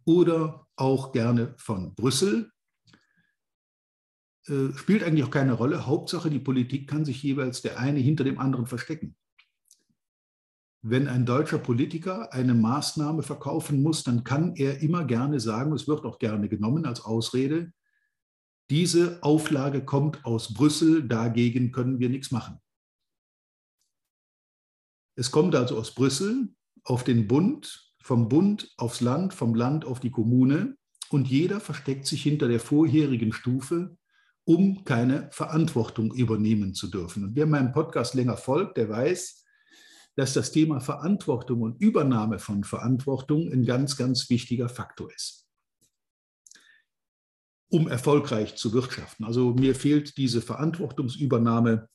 oder 0.04 0.66
auch 0.76 1.10
gerne 1.10 1.54
von 1.58 1.94
Brüssel, 1.96 2.52
äh, 4.46 4.72
spielt 4.76 5.02
eigentlich 5.02 5.24
auch 5.24 5.30
keine 5.30 5.54
Rolle. 5.54 5.86
Hauptsache, 5.86 6.30
die 6.30 6.38
Politik 6.38 6.88
kann 6.88 7.04
sich 7.04 7.20
jeweils 7.20 7.60
der 7.60 7.78
eine 7.80 7.98
hinter 7.98 8.22
dem 8.22 8.38
anderen 8.38 8.66
verstecken. 8.66 9.16
Wenn 10.82 11.08
ein 11.08 11.26
deutscher 11.26 11.58
Politiker 11.58 12.32
eine 12.32 12.54
Maßnahme 12.54 13.24
verkaufen 13.24 13.82
muss, 13.82 14.04
dann 14.04 14.22
kann 14.22 14.54
er 14.54 14.80
immer 14.80 15.04
gerne 15.04 15.40
sagen, 15.40 15.72
es 15.72 15.88
wird 15.88 16.04
auch 16.04 16.20
gerne 16.20 16.48
genommen 16.48 16.86
als 16.86 17.00
Ausrede, 17.00 17.72
diese 18.70 19.22
Auflage 19.22 19.84
kommt 19.84 20.24
aus 20.24 20.52
Brüssel, 20.52 21.06
dagegen 21.06 21.72
können 21.72 21.98
wir 21.98 22.08
nichts 22.08 22.30
machen. 22.30 22.60
Es 25.16 25.30
kommt 25.30 25.54
also 25.54 25.78
aus 25.78 25.94
Brüssel 25.94 26.54
auf 26.84 27.02
den 27.02 27.26
Bund, 27.26 27.92
vom 28.00 28.28
Bund 28.28 28.72
aufs 28.76 29.00
Land, 29.00 29.34
vom 29.34 29.54
Land 29.54 29.84
auf 29.84 30.00
die 30.00 30.10
Kommune 30.10 30.76
und 31.10 31.28
jeder 31.28 31.60
versteckt 31.60 32.06
sich 32.06 32.22
hinter 32.22 32.48
der 32.48 32.60
vorherigen 32.60 33.32
Stufe, 33.32 33.96
um 34.44 34.84
keine 34.84 35.28
Verantwortung 35.32 36.14
übernehmen 36.14 36.74
zu 36.74 36.88
dürfen. 36.88 37.24
Und 37.24 37.36
wer 37.36 37.46
meinem 37.46 37.72
Podcast 37.72 38.14
länger 38.14 38.36
folgt, 38.36 38.76
der 38.76 38.88
weiß, 38.88 39.44
dass 40.16 40.34
das 40.34 40.52
Thema 40.52 40.80
Verantwortung 40.80 41.62
und 41.62 41.80
Übernahme 41.80 42.38
von 42.38 42.64
Verantwortung 42.64 43.52
ein 43.52 43.64
ganz, 43.64 43.96
ganz 43.96 44.30
wichtiger 44.30 44.68
Faktor 44.68 45.12
ist, 45.12 45.47
um 47.68 47.88
erfolgreich 47.88 48.56
zu 48.56 48.72
wirtschaften. 48.72 49.24
Also 49.24 49.52
mir 49.54 49.74
fehlt 49.74 50.16
diese 50.16 50.40
Verantwortungsübernahme 50.40 51.88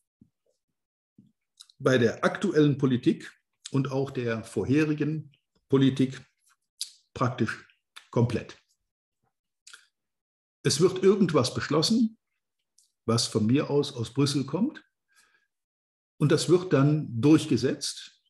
bei 1.79 1.97
der 1.97 2.23
aktuellen 2.23 2.77
Politik 2.77 3.31
und 3.71 3.91
auch 3.91 4.11
der 4.11 4.43
vorherigen 4.43 5.31
Politik 5.69 6.21
praktisch 7.13 7.67
komplett. 8.11 8.57
Es 10.63 10.79
wird 10.79 11.03
irgendwas 11.03 11.53
beschlossen, 11.53 12.17
was 13.05 13.27
von 13.27 13.45
mir 13.45 13.69
aus 13.69 13.93
aus 13.93 14.13
Brüssel 14.13 14.45
kommt. 14.45 14.83
Und 16.17 16.31
das 16.31 16.47
wird 16.47 16.71
dann 16.71 17.19
durchgesetzt. 17.19 18.22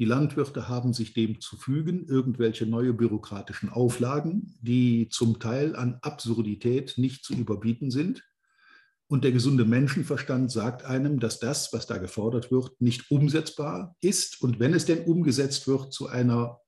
Die 0.00 0.04
Landwirte 0.04 0.68
haben 0.68 0.92
sich 0.92 1.12
dem 1.12 1.40
zu 1.40 1.56
fügen, 1.56 2.06
irgendwelche 2.06 2.66
neue 2.66 2.92
bürokratischen 2.92 3.68
Auflagen, 3.68 4.58
die 4.60 5.08
zum 5.10 5.38
Teil 5.38 5.76
an 5.76 5.98
Absurdität 6.02 6.94
nicht 6.96 7.24
zu 7.24 7.34
überbieten 7.34 7.92
sind. 7.92 8.24
Und 9.06 9.22
der 9.22 9.30
gesunde 9.30 9.64
Menschenverstand 9.64 10.50
sagt 10.50 10.84
einem, 10.84 11.20
dass 11.20 11.38
das, 11.38 11.72
was 11.72 11.86
da 11.86 11.98
gefordert 11.98 12.50
wird, 12.50 12.80
nicht 12.80 13.12
umsetzbar 13.12 13.94
ist. 14.00 14.40
Und 14.40 14.58
wenn 14.58 14.74
es 14.74 14.86
denn 14.86 15.04
umgesetzt 15.04 15.68
wird, 15.68 15.92
zu 15.92 16.08
einer 16.08 16.60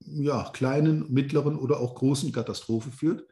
ja, 0.00 0.50
kleinen, 0.54 1.12
mittleren 1.12 1.58
oder 1.58 1.80
auch 1.80 1.96
großen 1.96 2.32
Katastrophe 2.32 2.90
führt. 2.90 3.26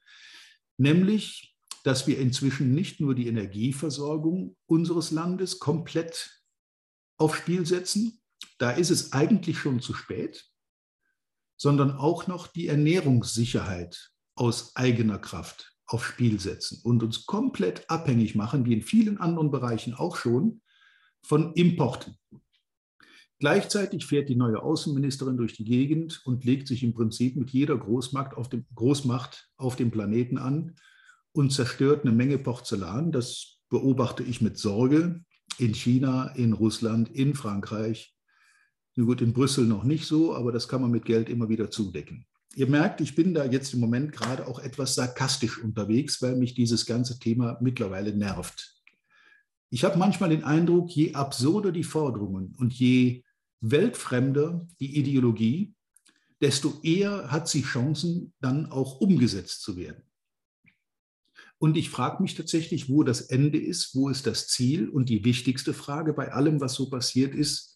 Nämlich 0.76 1.54
dass 1.84 2.06
wir 2.06 2.18
inzwischen 2.18 2.74
nicht 2.74 2.98
nur 2.98 3.14
die 3.14 3.28
Energieversorgung 3.28 4.56
unseres 4.66 5.10
Landes 5.10 5.58
komplett 5.58 6.42
aufs 7.18 7.38
Spiel 7.38 7.66
setzen, 7.66 8.20
da 8.58 8.70
ist 8.70 8.90
es 8.90 9.12
eigentlich 9.12 9.58
schon 9.58 9.80
zu 9.80 9.94
spät, 9.94 10.44
sondern 11.56 11.92
auch 11.92 12.26
noch 12.26 12.46
die 12.46 12.68
Ernährungssicherheit 12.68 14.10
aus 14.34 14.74
eigener 14.76 15.18
Kraft 15.18 15.74
aufs 15.86 16.06
Spiel 16.06 16.40
setzen 16.40 16.80
und 16.82 17.02
uns 17.02 17.26
komplett 17.26 17.88
abhängig 17.90 18.34
machen, 18.34 18.64
wie 18.64 18.72
in 18.72 18.82
vielen 18.82 19.18
anderen 19.18 19.50
Bereichen 19.50 19.94
auch 19.94 20.16
schon, 20.16 20.62
von 21.22 21.54
Importen. 21.54 22.18
Gleichzeitig 23.38 24.06
fährt 24.06 24.28
die 24.28 24.36
neue 24.36 24.62
Außenministerin 24.62 25.36
durch 25.36 25.54
die 25.54 25.64
Gegend 25.64 26.22
und 26.24 26.44
legt 26.44 26.68
sich 26.68 26.82
im 26.82 26.94
Prinzip 26.94 27.36
mit 27.36 27.50
jeder 27.50 27.76
Großmacht 27.76 28.34
auf 28.34 28.48
dem, 28.48 28.66
Großmacht 28.74 29.50
auf 29.56 29.76
dem 29.76 29.90
Planeten 29.90 30.38
an 30.38 30.76
und 31.32 31.52
zerstört 31.52 32.04
eine 32.04 32.14
Menge 32.14 32.38
Porzellan. 32.38 33.12
Das 33.12 33.58
beobachte 33.68 34.22
ich 34.22 34.40
mit 34.40 34.56
Sorge 34.56 35.24
in 35.58 35.74
China, 35.74 36.28
in 36.36 36.52
Russland, 36.52 37.10
in 37.10 37.34
Frankreich. 37.34 38.13
Gut, 38.96 39.20
in 39.22 39.32
Brüssel 39.32 39.66
noch 39.66 39.82
nicht 39.82 40.06
so, 40.06 40.34
aber 40.34 40.52
das 40.52 40.68
kann 40.68 40.80
man 40.80 40.90
mit 40.90 41.04
Geld 41.04 41.28
immer 41.28 41.48
wieder 41.48 41.70
zudecken. 41.70 42.26
Ihr 42.54 42.68
merkt, 42.68 43.00
ich 43.00 43.16
bin 43.16 43.34
da 43.34 43.44
jetzt 43.44 43.74
im 43.74 43.80
Moment 43.80 44.12
gerade 44.12 44.46
auch 44.46 44.60
etwas 44.60 44.94
sarkastisch 44.94 45.58
unterwegs, 45.58 46.22
weil 46.22 46.36
mich 46.36 46.54
dieses 46.54 46.86
ganze 46.86 47.18
Thema 47.18 47.58
mittlerweile 47.60 48.14
nervt. 48.14 48.80
Ich 49.70 49.82
habe 49.82 49.98
manchmal 49.98 50.30
den 50.30 50.44
Eindruck, 50.44 50.94
je 50.94 51.14
absurder 51.14 51.72
die 51.72 51.82
Forderungen 51.82 52.54
und 52.56 52.72
je 52.72 53.24
weltfremder 53.60 54.68
die 54.78 54.96
Ideologie, 54.96 55.74
desto 56.40 56.78
eher 56.82 57.32
hat 57.32 57.48
sie 57.48 57.62
Chancen, 57.62 58.32
dann 58.40 58.66
auch 58.66 59.00
umgesetzt 59.00 59.62
zu 59.62 59.76
werden. 59.76 60.04
Und 61.58 61.76
ich 61.76 61.90
frage 61.90 62.22
mich 62.22 62.36
tatsächlich, 62.36 62.88
wo 62.88 63.02
das 63.02 63.22
Ende 63.22 63.58
ist, 63.58 63.96
wo 63.96 64.08
ist 64.08 64.26
das 64.26 64.46
Ziel? 64.46 64.88
Und 64.88 65.08
die 65.08 65.24
wichtigste 65.24 65.72
Frage 65.72 66.12
bei 66.12 66.32
allem, 66.32 66.60
was 66.60 66.74
so 66.74 66.90
passiert 66.90 67.34
ist, 67.34 67.73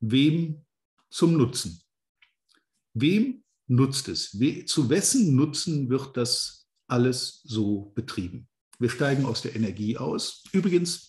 wem 0.00 0.64
zum 1.10 1.36
Nutzen? 1.36 1.80
Wem 2.94 3.44
nutzt 3.66 4.08
es? 4.08 4.30
Zu 4.66 4.88
wessen 4.90 5.34
Nutzen 5.34 5.88
wird 5.88 6.16
das 6.16 6.68
alles 6.88 7.40
so 7.44 7.92
betrieben? 7.94 8.48
Wir 8.78 8.90
steigen 8.90 9.24
aus 9.24 9.42
der 9.42 9.56
Energie 9.56 9.96
aus. 9.96 10.44
Übrigens, 10.52 11.08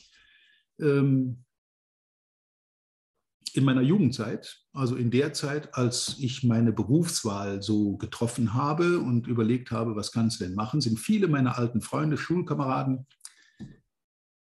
ähm, 0.79 1.43
in 3.53 3.63
meiner 3.63 3.81
Jugendzeit, 3.81 4.61
also 4.71 4.95
in 4.95 5.09
der 5.09 5.33
Zeit, 5.33 5.73
als 5.73 6.17
ich 6.19 6.43
meine 6.43 6.71
Berufswahl 6.71 7.61
so 7.63 7.97
getroffen 7.97 8.53
habe 8.53 8.99
und 8.99 9.27
überlegt 9.27 9.71
habe, 9.71 9.95
was 9.95 10.11
kannst 10.11 10.39
du 10.39 10.45
denn 10.45 10.53
machen, 10.53 10.79
sind 10.79 10.99
viele 10.99 11.27
meiner 11.27 11.57
alten 11.57 11.81
Freunde, 11.81 12.17
Schulkameraden, 12.17 13.07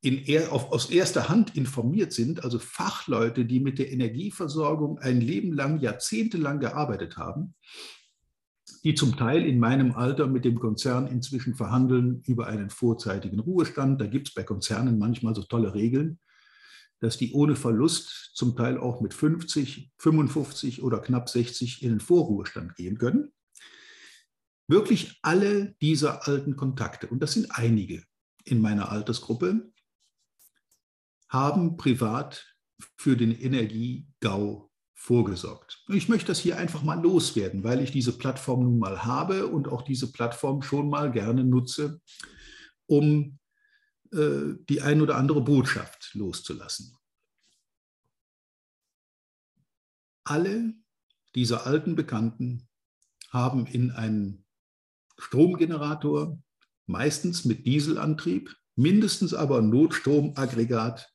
in, 0.00 0.25
auf, 0.49 0.70
aus 0.70 0.90
erster 0.90 1.28
Hand 1.28 1.56
informiert 1.56 2.12
sind, 2.12 2.44
also 2.44 2.58
Fachleute, 2.58 3.45
die 3.45 3.58
mit 3.58 3.78
der 3.78 3.91
Energieversorgung 3.91 4.99
ein 5.00 5.21
Leben 5.21 5.52
lang, 5.52 5.80
jahrzehntelang 5.80 6.60
gearbeitet 6.60 7.17
haben, 7.17 7.54
die 8.84 8.95
zum 8.95 9.17
Teil 9.17 9.45
in 9.47 9.58
meinem 9.58 9.93
Alter 9.93 10.26
mit 10.26 10.45
dem 10.45 10.58
Konzern 10.58 11.06
inzwischen 11.06 11.54
verhandeln 11.54 12.23
über 12.26 12.47
einen 12.47 12.71
vorzeitigen 12.71 13.41
Ruhestand. 13.41 14.00
Da 14.00 14.06
gibt 14.06 14.28
es 14.28 14.34
bei 14.34 14.43
Konzernen 14.43 14.99
manchmal 14.99 15.34
so 15.34 15.43
tolle 15.43 15.75
Regeln, 15.75 16.19
dass 17.00 17.17
die 17.17 17.32
ohne 17.32 17.56
Verlust 17.56 18.32
zum 18.34 18.56
Teil 18.56 18.78
auch 18.78 19.00
mit 19.00 19.14
50, 19.14 19.93
55 19.99 20.82
oder 20.82 21.00
knapp 21.00 21.28
60 21.28 21.82
in 21.82 21.91
den 21.91 22.00
Vorruhestand 22.00 22.76
gehen 22.76 22.99
können 22.99 23.32
wirklich 24.69 25.19
alle 25.23 25.75
dieser 25.80 26.28
alten 26.28 26.54
Kontakte, 26.54 27.08
und 27.08 27.21
das 27.21 27.32
sind 27.32 27.50
einige 27.50 28.04
in 28.45 28.60
meiner 28.60 28.93
Altersgruppe, 28.93 29.73
haben 31.28 31.76
privat 31.76 32.54
für 32.97 33.17
den 33.17 33.32
Energiegau 33.32 34.68
vorgesorgt. 34.99 35.84
Ich 35.89 36.08
möchte 36.08 36.26
das 36.26 36.41
hier 36.41 36.58
einfach 36.58 36.82
mal 36.82 37.00
loswerden, 37.00 37.63
weil 37.63 37.80
ich 37.80 37.93
diese 37.93 38.19
Plattform 38.19 38.65
nun 38.65 38.78
mal 38.80 39.04
habe 39.04 39.47
und 39.47 39.69
auch 39.69 39.82
diese 39.82 40.11
Plattform 40.11 40.61
schon 40.61 40.91
mal 40.91 41.13
gerne 41.13 41.45
nutze, 41.45 42.00
um 42.87 43.39
äh, 44.13 44.54
die 44.69 44.82
ein 44.82 45.00
oder 45.00 45.17
andere 45.17 45.41
Botschaft 45.41 46.11
loszulassen. 46.15 46.97
Alle 50.25 50.75
dieser 51.37 51.65
alten 51.65 51.95
Bekannten 51.95 52.69
haben 53.30 53.67
in 53.67 53.93
einen 53.93 54.45
Stromgenerator, 55.17 56.43
meistens 56.87 57.45
mit 57.45 57.67
Dieselantrieb, 57.67 58.54
mindestens 58.75 59.32
aber 59.32 59.63
Notstromaggregat 59.63 61.08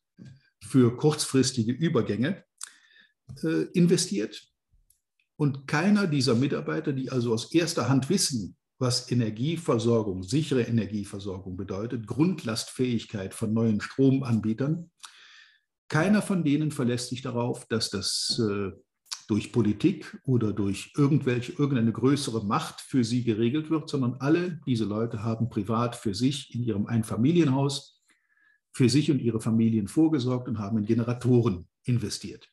für 0.64 0.96
kurzfristige 0.96 1.74
Übergänge 1.74 2.46
äh, 3.44 3.64
investiert. 3.74 4.48
Und 5.36 5.68
keiner 5.68 6.08
dieser 6.08 6.36
Mitarbeiter, 6.36 6.94
die 6.94 7.12
also 7.12 7.34
aus 7.34 7.54
erster 7.54 7.90
Hand 7.90 8.10
wissen, 8.10 8.56
was 8.80 9.12
Energieversorgung, 9.12 10.24
sichere 10.24 10.64
Energieversorgung 10.64 11.58
bedeutet, 11.58 12.06
Grundlastfähigkeit 12.06 13.34
von 13.34 13.54
neuen 13.54 13.82
Stromanbietern, 13.82 14.92
keiner 15.90 16.22
von 16.22 16.44
denen 16.44 16.72
verlässt 16.72 17.10
sich 17.10 17.22
darauf, 17.22 17.68
dass 17.68 17.90
das 17.90 18.40
äh, 18.40 18.72
durch 19.28 19.52
Politik 19.52 20.20
oder 20.26 20.52
durch 20.52 20.92
irgendwelche, 20.98 21.54
irgendeine 21.54 21.92
größere 21.92 22.46
Macht 22.46 22.82
für 22.82 23.04
sie 23.04 23.24
geregelt 23.24 23.70
wird, 23.70 23.90
sondern 23.90 24.16
alle 24.16 24.60
diese 24.66 24.86
Leute 24.86 25.24
haben 25.24 25.50
privat 25.50 25.96
für 25.96 26.14
sich 26.14 26.54
in 26.54 26.64
ihrem 26.64 26.88
Einfamilienhaus 26.88 28.02
für 28.74 28.90
sich 28.90 29.12
und 29.12 29.20
ihre 29.20 29.40
Familien 29.40 29.88
vorgesorgt 29.88 30.48
und 30.48 30.60
haben 30.60 30.80
in 30.80 30.86
Generatoren 30.86 31.68
investiert. 31.84 32.53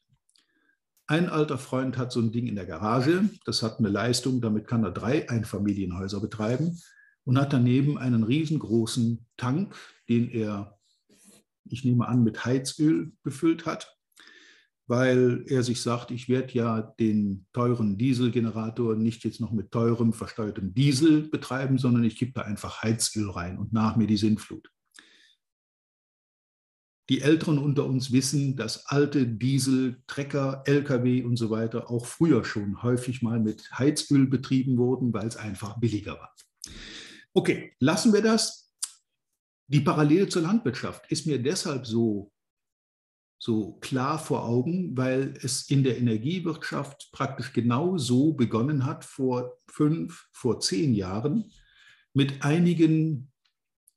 Ein 1.10 1.28
alter 1.28 1.58
Freund 1.58 1.98
hat 1.98 2.12
so 2.12 2.20
ein 2.20 2.30
Ding 2.30 2.46
in 2.46 2.54
der 2.54 2.66
Garage, 2.66 3.28
das 3.44 3.64
hat 3.64 3.80
eine 3.80 3.88
Leistung, 3.88 4.40
damit 4.40 4.68
kann 4.68 4.84
er 4.84 4.92
drei 4.92 5.28
Einfamilienhäuser 5.28 6.20
betreiben 6.20 6.80
und 7.24 7.36
hat 7.36 7.52
daneben 7.52 7.98
einen 7.98 8.22
riesengroßen 8.22 9.26
Tank, 9.36 9.74
den 10.08 10.30
er, 10.30 10.78
ich 11.64 11.84
nehme 11.84 12.06
an, 12.06 12.22
mit 12.22 12.44
Heizöl 12.44 13.10
befüllt 13.24 13.66
hat 13.66 13.96
weil 14.86 15.44
er 15.46 15.62
sich 15.62 15.82
sagt, 15.82 16.10
ich 16.10 16.28
werde 16.28 16.52
ja 16.52 16.82
den 16.98 17.46
teuren 17.52 17.96
Dieselgenerator 17.96 18.96
nicht 18.96 19.22
jetzt 19.22 19.40
noch 19.40 19.52
mit 19.52 19.70
teurem, 19.70 20.12
versteuertem 20.12 20.74
Diesel 20.74 21.28
betreiben, 21.28 21.78
sondern 21.78 22.02
ich 22.02 22.16
gebe 22.18 22.32
da 22.32 22.40
einfach 22.40 22.82
Heizöl 22.82 23.30
rein 23.30 23.56
und 23.58 23.72
nach 23.72 23.94
mir 23.94 24.08
die 24.08 24.16
Sintflut. 24.16 24.68
Die 27.10 27.22
Älteren 27.22 27.58
unter 27.58 27.86
uns 27.86 28.12
wissen, 28.12 28.54
dass 28.56 28.86
alte 28.86 29.26
Diesel, 29.26 30.00
Trecker, 30.06 30.62
Lkw 30.64 31.24
und 31.24 31.36
so 31.36 31.50
weiter 31.50 31.90
auch 31.90 32.06
früher 32.06 32.44
schon 32.44 32.84
häufig 32.84 33.20
mal 33.20 33.40
mit 33.40 33.68
Heizöl 33.76 34.28
betrieben 34.28 34.78
wurden, 34.78 35.12
weil 35.12 35.26
es 35.26 35.36
einfach 35.36 35.80
billiger 35.80 36.12
war. 36.12 36.34
Okay, 37.34 37.74
lassen 37.80 38.12
wir 38.12 38.22
das. 38.22 38.72
Die 39.66 39.80
Parallele 39.80 40.28
zur 40.28 40.42
Landwirtschaft 40.42 41.10
ist 41.10 41.26
mir 41.26 41.42
deshalb 41.42 41.84
so 41.84 42.32
so 43.42 43.72
klar 43.80 44.18
vor 44.18 44.44
Augen, 44.44 44.96
weil 44.96 45.34
es 45.42 45.68
in 45.70 45.82
der 45.82 45.96
Energiewirtschaft 45.96 47.08
praktisch 47.10 47.54
genau 47.54 47.96
so 47.96 48.34
begonnen 48.34 48.84
hat 48.84 49.04
vor 49.04 49.58
fünf, 49.66 50.28
vor 50.30 50.60
zehn 50.60 50.92
Jahren 50.92 51.50
mit 52.12 52.44
einigen, 52.44 53.32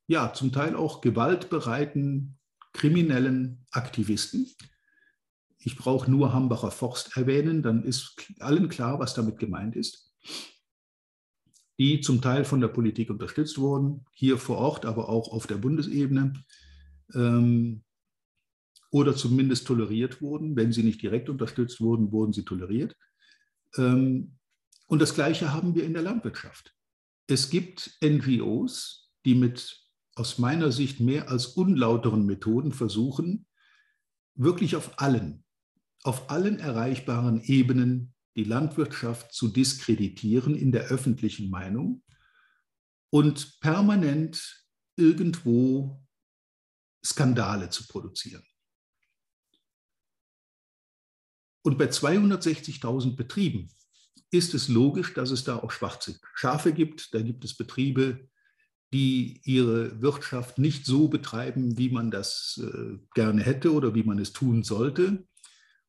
ja, 0.08 0.34
zum 0.34 0.54
Teil 0.54 0.76
auch 0.76 1.02
gewaltbereiten 1.02 2.40
kriminellen 2.74 3.66
Aktivisten. 3.72 4.48
Ich 5.60 5.78
brauche 5.78 6.12
nur 6.12 6.34
Hambacher 6.34 6.72
Forst 6.72 7.16
erwähnen, 7.16 7.64
dann 7.64 7.84
ist 7.84 8.16
allen 8.40 8.68
klar, 8.68 9.00
was 9.00 9.14
damit 9.14 9.40
gemeint 9.40 9.76
ist. 9.76 10.12
Die 11.80 12.02
zum 12.02 12.22
Teil 12.22 12.46
von 12.46 12.62
der 12.62 12.68
Politik 12.68 13.10
unterstützt 13.10 13.58
wurden, 13.58 14.06
hier 14.12 14.38
vor 14.38 14.58
Ort, 14.58 14.86
aber 14.86 15.10
auch 15.10 15.32
auf 15.32 15.48
der 15.48 15.58
Bundesebene. 15.58 16.34
Ähm, 17.14 17.84
oder 18.92 19.16
zumindest 19.16 19.66
toleriert 19.66 20.22
wurden. 20.22 20.56
Wenn 20.56 20.72
sie 20.72 20.84
nicht 20.84 21.02
direkt 21.02 21.28
unterstützt 21.28 21.82
wurden, 21.82 22.12
wurden 22.12 22.32
sie 22.32 22.46
toleriert. 22.46 22.96
Ähm, 23.76 24.38
und 24.86 25.02
das 25.02 25.16
Gleiche 25.16 25.52
haben 25.52 25.74
wir 25.74 25.84
in 25.84 25.94
der 25.94 26.04
Landwirtschaft. 26.04 26.76
Es 27.26 27.50
gibt 27.50 27.98
NGOs, 28.04 29.12
die 29.26 29.34
mit 29.34 29.83
aus 30.16 30.38
meiner 30.38 30.72
Sicht 30.72 31.00
mehr 31.00 31.30
als 31.30 31.48
unlauteren 31.48 32.26
Methoden 32.26 32.72
versuchen, 32.72 33.48
wirklich 34.36 34.76
auf 34.76 35.00
allen, 35.00 35.44
auf 36.04 36.30
allen 36.30 36.60
erreichbaren 36.60 37.42
Ebenen 37.42 38.14
die 38.36 38.44
Landwirtschaft 38.44 39.34
zu 39.34 39.48
diskreditieren 39.48 40.56
in 40.56 40.72
der 40.72 40.86
öffentlichen 40.86 41.50
Meinung 41.50 42.04
und 43.12 43.60
permanent 43.60 44.66
irgendwo 44.96 46.04
Skandale 47.06 47.70
zu 47.70 47.88
produzieren. 47.88 48.44
Und 51.64 51.78
bei 51.78 51.86
260.000 51.86 53.16
Betrieben 53.16 53.70
ist 54.32 54.54
es 54.54 54.68
logisch, 54.68 55.14
dass 55.14 55.32
es 55.32 55.44
da 55.44 55.58
auch 55.58 55.72
schwarze 55.72 56.20
Schafe 56.34 56.74
gibt. 56.74 57.14
Da 57.14 57.22
gibt 57.22 57.46
es 57.46 57.56
Betriebe, 57.56 58.30
die 58.94 59.42
ihre 59.44 60.02
Wirtschaft 60.02 60.60
nicht 60.60 60.86
so 60.86 61.08
betreiben, 61.08 61.78
wie 61.78 61.90
man 61.90 62.12
das 62.12 62.62
äh, 62.64 62.98
gerne 63.16 63.42
hätte 63.42 63.74
oder 63.74 63.96
wie 63.96 64.04
man 64.04 64.20
es 64.20 64.32
tun 64.32 64.64
sollte. 64.64 65.26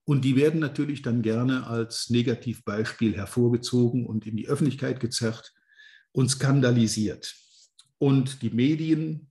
Und 0.04 0.24
die 0.24 0.36
werden 0.36 0.60
natürlich 0.60 1.02
dann 1.02 1.22
gerne 1.22 1.66
als 1.66 2.10
Negativbeispiel 2.10 3.14
hervorgezogen 3.14 4.06
und 4.06 4.26
in 4.26 4.36
die 4.36 4.48
Öffentlichkeit 4.48 5.00
gezerrt 5.00 5.52
und 6.12 6.30
skandalisiert. 6.30 7.34
Und 7.98 8.42
die 8.42 8.50
Medien, 8.50 9.30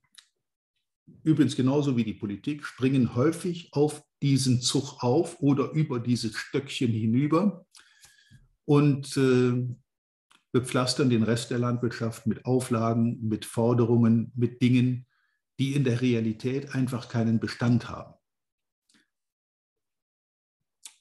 übrigens 1.22 1.56
genauso 1.56 1.96
wie 1.96 2.04
die 2.04 2.14
Politik, 2.14 2.64
springen 2.64 3.14
häufig 3.14 3.68
auf 3.72 4.02
diesen 4.22 4.60
Zug 4.60 5.02
auf 5.02 5.40
oder 5.40 5.70
über 5.72 6.00
dieses 6.00 6.36
Stöckchen 6.36 6.90
hinüber 6.90 7.66
und 8.64 9.16
äh, 9.16 9.66
bepflastern 10.54 11.10
den 11.10 11.24
Rest 11.24 11.50
der 11.50 11.58
Landwirtschaft 11.58 12.28
mit 12.28 12.44
Auflagen, 12.44 13.18
mit 13.26 13.44
Forderungen, 13.44 14.30
mit 14.36 14.62
Dingen, 14.62 15.04
die 15.58 15.74
in 15.74 15.82
der 15.82 16.00
Realität 16.00 16.76
einfach 16.76 17.08
keinen 17.08 17.40
Bestand 17.40 17.88
haben. 17.88 18.14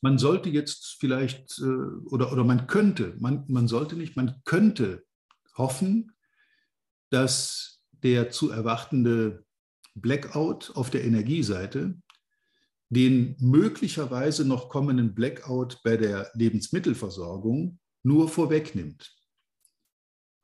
Man 0.01 0.17
sollte 0.17 0.49
jetzt 0.49 0.97
vielleicht, 0.99 1.59
äh, 1.59 1.65
oder, 2.09 2.31
oder 2.31 2.43
man 2.43 2.65
könnte, 2.65 3.15
man, 3.19 3.45
man 3.47 3.67
sollte 3.67 3.95
nicht, 3.95 4.17
man 4.17 4.41
könnte 4.43 5.05
hoffen, 5.55 6.15
dass 7.11 7.83
der 7.91 8.31
zu 8.31 8.49
erwartende 8.49 9.45
Blackout 9.93 10.71
auf 10.73 10.89
der 10.89 11.03
Energieseite 11.03 12.01
den 12.89 13.35
möglicherweise 13.39 14.45
noch 14.45 14.67
kommenden 14.69 15.13
Blackout 15.13 15.79
bei 15.83 15.95
der 15.95 16.31
Lebensmittelversorgung 16.33 17.79
nur 18.01 18.29
vorwegnimmt. 18.29 19.15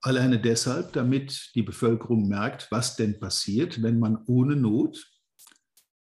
Alleine 0.01 0.39
deshalb, 0.39 0.93
damit 0.93 1.51
die 1.55 1.63
Bevölkerung 1.63 2.27
merkt, 2.27 2.71
was 2.71 2.95
denn 2.95 3.19
passiert, 3.19 3.81
wenn 3.83 3.99
man 3.99 4.23
ohne 4.27 4.55
Not 4.55 5.11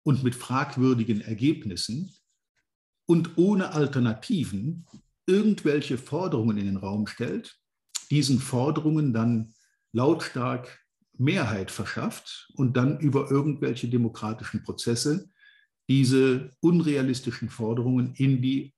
und 0.04 0.24
mit 0.24 0.36
fragwürdigen 0.36 1.22
Ergebnissen 1.22 2.12
und 3.06 3.38
ohne 3.38 3.72
Alternativen 3.74 4.86
irgendwelche 5.26 5.98
Forderungen 5.98 6.58
in 6.58 6.66
den 6.66 6.78
Raum 6.78 7.08
stellt, 7.08 7.58
diesen 8.10 8.40
Forderungen 8.40 9.14
dann 9.14 9.54
lautstark 9.94 10.86
Mehrheit 11.18 11.72
verschafft 11.72 12.52
und 12.56 12.78
dann 12.78 13.00
über 13.00 13.32
irgendwelche 13.32 13.88
demokratischen 13.88 14.64
Prozesse 14.64 15.30
diese 15.90 16.52
unrealistischen 16.60 17.50
Forderungen 17.50 18.14
in 18.16 18.42
die, 18.42 18.74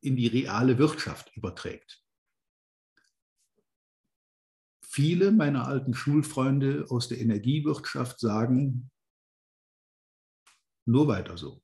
in 0.00 0.16
die 0.16 0.26
reale 0.26 0.78
Wirtschaft 0.78 1.34
überträgt. 1.36 2.03
Viele 4.94 5.32
meiner 5.32 5.66
alten 5.66 5.92
Schulfreunde 5.92 6.86
aus 6.88 7.08
der 7.08 7.20
Energiewirtschaft 7.20 8.20
sagen, 8.20 8.92
nur 10.86 11.08
weiter 11.08 11.36
so. 11.36 11.60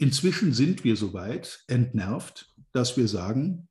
Inzwischen 0.00 0.52
sind 0.52 0.84
wir 0.84 0.94
so 0.94 1.14
weit 1.14 1.64
entnervt, 1.66 2.54
dass 2.70 2.96
wir 2.96 3.08
sagen, 3.08 3.68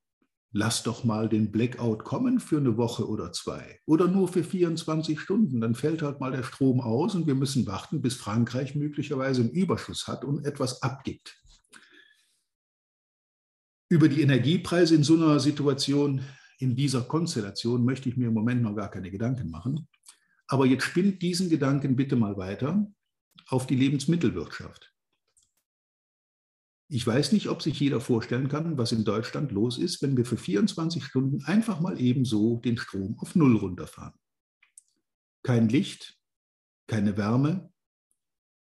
lass 0.52 0.84
doch 0.84 1.06
mal 1.06 1.30
den 1.30 1.50
Blackout 1.50 2.04
kommen 2.04 2.41
für 2.41 2.58
eine 2.58 2.76
Woche 2.76 3.08
oder 3.08 3.32
zwei 3.32 3.80
oder 3.86 4.10
nur 4.10 4.28
für 4.28 4.43
24 4.43 5.17
Stunden. 5.17 5.62
Dann 5.62 5.73
fällt 5.73 6.02
halt 6.02 6.19
mal 6.19 6.34
der 6.34 6.43
Strom 6.43 6.82
aus 6.82 7.15
und 7.15 7.26
wir 7.26 7.36
müssen 7.36 7.67
warten, 7.67 8.02
bis 8.02 8.15
Frankreich 8.15 8.76
möglicherweise 8.76 9.43
einen 9.43 9.52
Überschuss 9.52 10.10
hat 10.10 10.26
und 10.26 10.45
etwas 10.45 10.82
abgibt. 10.82 11.41
Über 13.88 14.10
die 14.10 14.23
Energiepreise 14.23 14.93
in 14.93 15.04
so 15.06 15.15
einer 15.15 15.39
Situation, 15.39 16.26
in 16.58 16.76
dieser 16.76 17.02
Konstellation, 17.02 17.86
möchte 17.86 18.10
ich 18.10 18.17
mir 18.17 18.28
im 18.28 18.34
Moment 18.34 18.62
noch 18.62 18.76
gar 18.76 18.89
keine 18.89 19.12
Gedanken 19.12 19.50
machen. 19.50 19.88
Aber 20.48 20.65
jetzt 20.65 20.84
spinnt 20.84 21.22
diesen 21.22 21.50
Gedanken 21.50 21.96
bitte 21.96 22.15
mal 22.15 22.38
weiter 22.38 22.88
auf 23.48 23.67
die 23.67 23.76
Lebensmittelwirtschaft. 23.76 24.93
Ich 26.89 27.06
weiß 27.06 27.34
nicht, 27.34 27.50
ob 27.50 27.62
sich 27.62 27.80
jeder 27.80 28.00
vorstellen 28.00 28.48
kann, 28.48 28.78
was 28.78 28.93
in 28.93 29.04
Deutschland 29.04 29.52
los 29.52 29.78
ist, 29.78 30.02
wenn 30.02 30.15
wir 30.15 30.26
für 30.26 30.38
24 30.38 31.04
Stunden 31.04 31.43
einfach 31.43 31.82
mal 31.82 32.00
ebenso 32.00 32.58
den 32.58 32.78
Strom 32.78 33.20
auf 33.20 33.36
Null 33.36 33.58
runterfahren. 33.58 34.17
Kein 35.43 35.67
Licht, 35.67 36.17
keine 36.88 37.17
Wärme, 37.17 37.72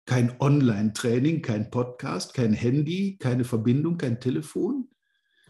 kein 0.05 0.39
Online-Training, 0.41 1.41
kein 1.41 1.71
Podcast, 1.71 2.33
kein 2.33 2.51
Handy, 2.51 3.17
keine 3.19 3.45
Verbindung, 3.45 3.97
kein 3.97 4.19
Telefon. 4.19 4.89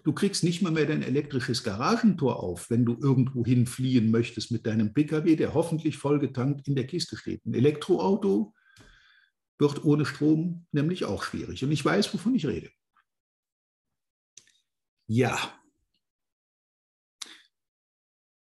Du 0.03 0.13
kriegst 0.13 0.43
nicht 0.43 0.61
mal 0.61 0.71
mehr 0.71 0.85
dein 0.85 1.03
elektrisches 1.03 1.63
Garagentor 1.63 2.41
auf, 2.41 2.69
wenn 2.69 2.85
du 2.85 2.97
irgendwo 3.01 3.45
hinfliehen 3.45 4.11
möchtest 4.11 4.51
mit 4.51 4.65
deinem 4.65 4.93
Pkw, 4.93 5.35
der 5.35 5.53
hoffentlich 5.53 5.97
vollgetankt 5.97 6.67
in 6.67 6.75
der 6.75 6.87
Kiste 6.87 7.17
steht. 7.17 7.45
Ein 7.45 7.53
Elektroauto 7.53 8.53
wird 9.57 9.83
ohne 9.83 10.05
Strom 10.05 10.65
nämlich 10.71 11.05
auch 11.05 11.23
schwierig. 11.23 11.63
Und 11.63 11.71
ich 11.71 11.83
weiß, 11.83 12.13
wovon 12.13 12.35
ich 12.35 12.45
rede. 12.45 12.71
Ja. 15.07 15.37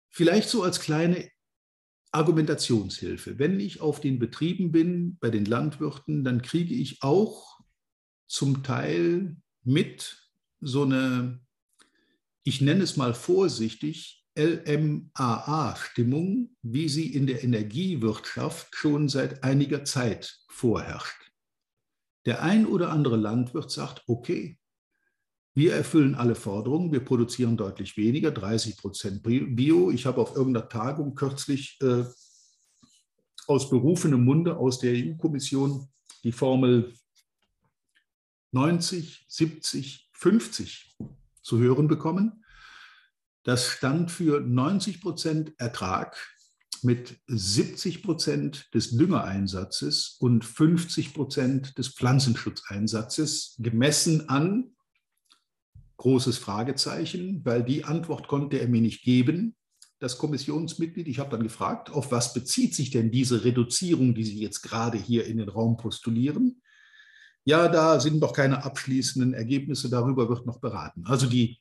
Vielleicht 0.09 0.49
so 0.49 0.63
als 0.63 0.79
kleine 0.79 1.29
Argumentationshilfe. 2.11 3.39
Wenn 3.39 3.59
ich 3.59 3.81
auf 3.81 3.99
den 3.99 4.19
Betrieben 4.19 4.71
bin, 4.71 5.17
bei 5.19 5.29
den 5.29 5.45
Landwirten, 5.45 6.23
dann 6.23 6.41
kriege 6.41 6.73
ich 6.73 7.03
auch 7.03 7.59
zum 8.27 8.63
Teil 8.63 9.37
mit 9.63 10.31
so 10.61 10.83
eine, 10.83 11.44
ich 12.45 12.61
nenne 12.61 12.83
es 12.83 12.95
mal 12.95 13.13
vorsichtig, 13.15 14.23
LMAA-Stimmung, 14.37 16.55
wie 16.61 16.89
sie 16.89 17.11
in 17.11 17.25
der 17.25 17.43
Energiewirtschaft 17.43 18.75
schon 18.75 19.09
seit 19.09 19.43
einiger 19.43 19.83
Zeit 19.83 20.41
vorherrscht. 20.47 21.31
Der 22.25 22.43
ein 22.43 22.67
oder 22.67 22.91
andere 22.91 23.17
Landwirt 23.17 23.71
sagt, 23.71 24.03
okay, 24.07 24.59
wir 25.55 25.73
erfüllen 25.73 26.13
alle 26.13 26.35
Forderungen, 26.35 26.91
wir 26.91 27.03
produzieren 27.03 27.57
deutlich 27.57 27.97
weniger, 27.97 28.29
30 28.29 28.77
Prozent 28.77 29.23
Bio. 29.23 29.89
Ich 29.89 30.05
habe 30.05 30.21
auf 30.21 30.35
irgendeiner 30.35 30.69
Tagung 30.69 31.15
kürzlich 31.15 31.79
äh, 31.81 32.03
aus 33.47 33.71
berufenem 33.71 34.23
Munde 34.23 34.57
aus 34.57 34.77
der 34.79 34.93
EU-Kommission 34.93 35.87
die 36.23 36.31
Formel 36.31 36.93
90, 38.51 39.25
70, 39.29 40.11
50 40.13 40.95
zu 41.45 41.59
hören 41.59 41.87
bekommen. 41.87 42.43
Das 43.43 43.67
stand 43.67 44.09
für 44.09 44.41
90 44.41 44.99
Prozent 45.01 45.53
Ertrag 45.57 46.17
mit 46.81 47.19
70 47.27 48.03
Prozent 48.03 48.69
des 48.73 48.97
Düngereinsatzes 48.97 50.17
und 50.19 50.43
50 50.43 51.13
Prozent 51.13 51.77
des 51.77 51.89
Pflanzenschutzeinsatzes 51.89 53.55
gemessen 53.59 54.29
an 54.29 54.75
großes 55.97 56.37
Fragezeichen, 56.37 57.41
weil 57.45 57.63
die 57.63 57.85
Antwort 57.85 58.27
konnte 58.27 58.57
er 58.59 58.67
mir 58.67 58.81
nicht 58.81 59.03
geben, 59.03 59.55
das 59.99 60.17
Kommissionsmitglied. 60.17 61.07
Ich 61.07 61.19
habe 61.19 61.29
dann 61.29 61.43
gefragt, 61.43 61.89
auf 61.89 62.11
was 62.11 62.33
bezieht 62.33 62.75
sich 62.75 62.89
denn 62.89 63.11
diese 63.11 63.45
Reduzierung, 63.45 64.13
die 64.13 64.23
Sie 64.23 64.39
jetzt 64.39 64.61
gerade 64.61 64.97
hier 64.97 65.25
in 65.25 65.37
den 65.37 65.49
Raum 65.49 65.77
postulieren? 65.77 66.61
Ja, 67.47 67.67
da 67.67 67.99
sind 67.99 68.19
noch 68.19 68.33
keine 68.33 68.65
abschließenden 68.65 69.35
Ergebnisse, 69.35 69.89
darüber 69.89 70.29
wird 70.29 70.47
noch 70.47 70.59
beraten. 70.59 71.05
Also 71.05 71.27
die 71.27 71.59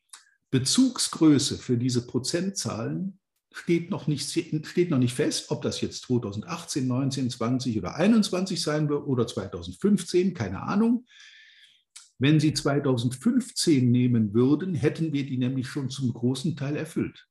Bezugsgröße 0.51 1.59
für 1.59 1.77
diese 1.77 2.07
Prozentzahlen 2.07 3.19
steht 3.53 3.91
noch, 3.91 4.07
nicht, 4.07 4.31
steht 4.31 4.91
noch 4.91 4.99
nicht 4.99 5.15
fest, 5.15 5.51
ob 5.51 5.61
das 5.63 5.83
jetzt 5.83 6.03
2018, 6.05 6.87
19, 6.87 7.31
20 7.31 7.79
oder 7.79 7.97
21 7.97 8.61
sein 8.63 8.89
wird 8.89 9.07
oder 9.07 9.27
2015, 9.27 10.33
keine 10.33 10.63
Ahnung. 10.63 11.07
Wenn 12.19 12.41
Sie 12.41 12.55
2015 12.55 13.91
nehmen 13.91 14.33
würden, 14.33 14.75
hätten 14.75 15.13
wir 15.13 15.27
die 15.27 15.37
nämlich 15.37 15.69
schon 15.69 15.91
zum 15.91 16.13
großen 16.13 16.57
Teil 16.57 16.77
erfüllt. 16.77 17.27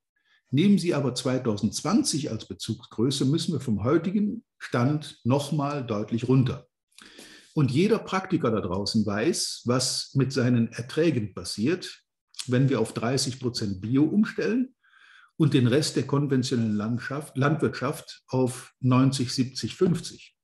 Nehmen 0.52 0.78
Sie 0.78 0.94
aber 0.94 1.16
2020 1.16 2.30
als 2.30 2.46
Bezugsgröße, 2.48 3.26
müssen 3.26 3.54
wir 3.54 3.60
vom 3.60 3.84
heutigen 3.84 4.44
Stand 4.60 5.20
nochmal 5.24 5.86
deutlich 5.86 6.28
runter. 6.28 6.68
Und 7.54 7.72
jeder 7.72 8.00
Praktiker 8.00 8.50
da 8.50 8.62
draußen 8.62 9.06
weiß, 9.06 9.62
was 9.66 10.14
mit 10.16 10.34
seinen 10.34 10.72
Erträgen 10.72 11.34
passiert, 11.34 12.04
wenn 12.48 12.70
wir 12.70 12.80
auf 12.80 12.94
30 12.94 13.40
Prozent 13.40 13.82
Bio 13.82 14.04
umstellen 14.04 14.76
und 15.38 15.54
den 15.54 15.68
Rest 15.68 15.96
der 15.96 16.08
konventionellen 16.08 16.76
Landwirtschaft 17.36 18.24
auf 18.28 18.74
90, 18.80 19.32
70, 19.32 19.76
50. 19.76 20.36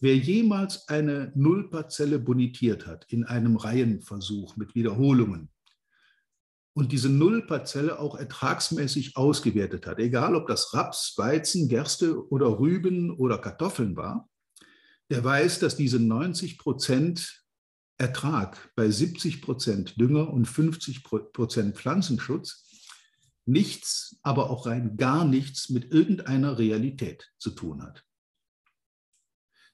Wer 0.00 0.16
jemals 0.16 0.88
eine 0.88 1.32
Nullparzelle 1.34 2.18
bonitiert 2.18 2.86
hat 2.86 3.06
in 3.08 3.24
einem 3.24 3.56
Reihenversuch 3.56 4.56
mit 4.56 4.74
Wiederholungen 4.74 5.50
und 6.74 6.92
diese 6.92 7.08
Nullparzelle 7.08 7.98
auch 7.98 8.16
ertragsmäßig 8.16 9.16
ausgewertet 9.16 9.86
hat, 9.86 9.98
egal 9.98 10.34
ob 10.34 10.48
das 10.48 10.74
Raps, 10.74 11.14
Weizen, 11.16 11.68
Gerste 11.68 12.28
oder 12.30 12.58
Rüben 12.58 13.10
oder 13.16 13.38
Kartoffeln 13.38 13.96
war, 13.96 14.28
der 15.14 15.22
weiß, 15.22 15.60
dass 15.60 15.76
diese 15.76 16.00
90 16.00 16.58
Prozent 16.58 17.44
Ertrag 17.98 18.72
bei 18.74 18.90
70 18.90 19.42
Prozent 19.42 20.00
Dünger 20.00 20.28
und 20.28 20.46
50 20.46 21.04
Prozent 21.04 21.76
Pflanzenschutz 21.76 22.68
nichts, 23.46 24.18
aber 24.22 24.50
auch 24.50 24.66
rein 24.66 24.96
gar 24.96 25.24
nichts 25.24 25.68
mit 25.68 25.92
irgendeiner 25.92 26.58
Realität 26.58 27.30
zu 27.38 27.50
tun 27.50 27.80
hat. 27.84 28.04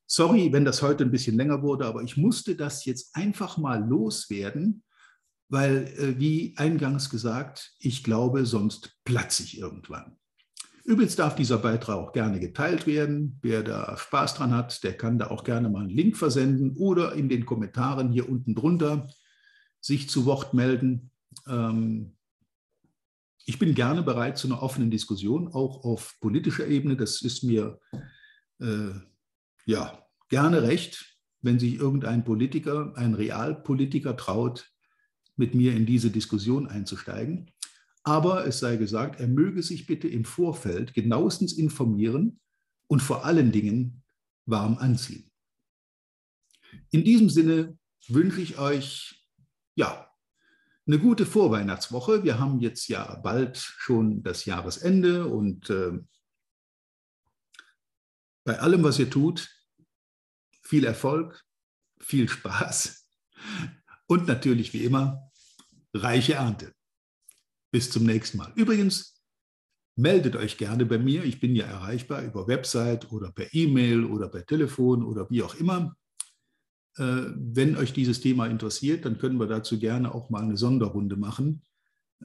Sorry, 0.06 0.52
wenn 0.52 0.66
das 0.66 0.82
heute 0.82 1.04
ein 1.04 1.10
bisschen 1.10 1.38
länger 1.38 1.62
wurde, 1.62 1.86
aber 1.86 2.02
ich 2.02 2.18
musste 2.18 2.54
das 2.54 2.84
jetzt 2.84 3.16
einfach 3.16 3.56
mal 3.56 3.82
loswerden, 3.82 4.84
weil, 5.48 5.86
äh, 5.96 6.20
wie 6.20 6.52
eingangs 6.58 7.08
gesagt, 7.08 7.72
ich 7.78 8.04
glaube, 8.04 8.44
sonst 8.44 8.94
platze 9.04 9.44
ich 9.44 9.56
irgendwann. 9.56 10.19
Übrigens 10.90 11.14
darf 11.14 11.36
dieser 11.36 11.58
Beitrag 11.58 11.96
auch 11.96 12.10
gerne 12.10 12.40
geteilt 12.40 12.84
werden. 12.84 13.38
Wer 13.42 13.62
da 13.62 13.96
Spaß 13.96 14.34
dran 14.34 14.52
hat, 14.52 14.82
der 14.82 14.96
kann 14.96 15.20
da 15.20 15.30
auch 15.30 15.44
gerne 15.44 15.68
mal 15.68 15.82
einen 15.82 15.88
Link 15.88 16.16
versenden 16.16 16.76
oder 16.76 17.12
in 17.12 17.28
den 17.28 17.46
Kommentaren 17.46 18.10
hier 18.10 18.28
unten 18.28 18.56
drunter 18.56 19.06
sich 19.80 20.10
zu 20.10 20.26
Wort 20.26 20.52
melden. 20.52 21.12
Ähm, 21.46 22.16
ich 23.46 23.60
bin 23.60 23.76
gerne 23.76 24.02
bereit 24.02 24.36
zu 24.36 24.48
einer 24.48 24.64
offenen 24.64 24.90
Diskussion, 24.90 25.46
auch 25.46 25.84
auf 25.84 26.16
politischer 26.20 26.66
Ebene. 26.66 26.96
Das 26.96 27.22
ist 27.22 27.44
mir 27.44 27.78
äh, 28.58 28.90
ja 29.66 29.96
gerne 30.28 30.64
recht, 30.64 31.20
wenn 31.40 31.60
sich 31.60 31.74
irgendein 31.74 32.24
Politiker, 32.24 32.94
ein 32.96 33.14
Realpolitiker 33.14 34.16
traut, 34.16 34.68
mit 35.36 35.54
mir 35.54 35.72
in 35.72 35.86
diese 35.86 36.10
Diskussion 36.10 36.66
einzusteigen. 36.66 37.52
Aber 38.02 38.46
es 38.46 38.60
sei 38.60 38.76
gesagt, 38.76 39.20
er 39.20 39.28
möge 39.28 39.62
sich 39.62 39.86
bitte 39.86 40.08
im 40.08 40.24
Vorfeld 40.24 40.94
genauestens 40.94 41.52
informieren 41.52 42.40
und 42.86 43.00
vor 43.00 43.24
allen 43.24 43.52
Dingen 43.52 44.02
warm 44.46 44.78
anziehen. 44.78 45.30
In 46.90 47.04
diesem 47.04 47.28
Sinne 47.28 47.78
wünsche 48.08 48.40
ich 48.40 48.58
euch 48.58 49.26
ja 49.74 50.10
eine 50.86 50.98
gute 50.98 51.26
Vorweihnachtswoche. 51.26 52.24
Wir 52.24 52.38
haben 52.38 52.60
jetzt 52.60 52.88
ja 52.88 53.16
bald 53.16 53.56
schon 53.56 54.22
das 54.22 54.44
Jahresende 54.44 55.26
und 55.26 55.70
äh, 55.70 55.92
bei 58.44 58.58
allem, 58.58 58.82
was 58.82 58.98
ihr 58.98 59.10
tut, 59.10 59.48
viel 60.62 60.84
Erfolg, 60.84 61.44
viel 62.00 62.28
Spaß 62.28 63.06
und 64.06 64.26
natürlich 64.26 64.72
wie 64.72 64.84
immer 64.84 65.30
reiche 65.94 66.34
Ernte. 66.34 66.74
Bis 67.70 67.90
zum 67.90 68.04
nächsten 68.04 68.38
Mal. 68.38 68.52
Übrigens, 68.56 69.20
meldet 69.96 70.36
euch 70.36 70.56
gerne 70.56 70.86
bei 70.86 70.98
mir. 70.98 71.24
Ich 71.24 71.40
bin 71.40 71.54
ja 71.54 71.66
erreichbar 71.66 72.22
über 72.22 72.48
Website 72.48 73.12
oder 73.12 73.30
per 73.30 73.52
E-Mail 73.52 74.04
oder 74.04 74.28
per 74.28 74.44
Telefon 74.44 75.04
oder 75.04 75.28
wie 75.30 75.42
auch 75.42 75.54
immer. 75.54 75.96
Äh, 76.96 77.26
wenn 77.36 77.76
euch 77.76 77.92
dieses 77.92 78.20
Thema 78.20 78.46
interessiert, 78.46 79.04
dann 79.04 79.18
können 79.18 79.38
wir 79.38 79.46
dazu 79.46 79.78
gerne 79.78 80.14
auch 80.14 80.30
mal 80.30 80.42
eine 80.42 80.56
Sonderrunde 80.56 81.16
machen. 81.16 81.62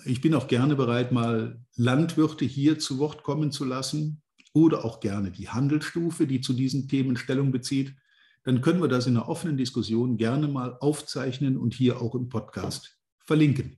Ich 0.03 0.21
bin 0.21 0.33
auch 0.33 0.47
gerne 0.47 0.75
bereit, 0.75 1.11
mal 1.11 1.61
Landwirte 1.75 2.45
hier 2.45 2.79
zu 2.79 2.97
Wort 2.97 3.23
kommen 3.23 3.51
zu 3.51 3.63
lassen 3.63 4.21
oder 4.53 4.83
auch 4.83 4.99
gerne 4.99 5.31
die 5.31 5.49
Handelsstufe, 5.49 6.27
die 6.27 6.41
zu 6.41 6.53
diesen 6.53 6.87
Themen 6.87 7.15
Stellung 7.15 7.51
bezieht. 7.51 7.95
Dann 8.43 8.61
können 8.61 8.81
wir 8.81 8.87
das 8.87 9.07
in 9.07 9.15
einer 9.15 9.29
offenen 9.29 9.57
Diskussion 9.57 10.17
gerne 10.17 10.47
mal 10.47 10.77
aufzeichnen 10.79 11.57
und 11.57 11.73
hier 11.73 12.01
auch 12.01 12.15
im 12.15 12.29
Podcast 12.29 12.97
verlinken. 13.25 13.77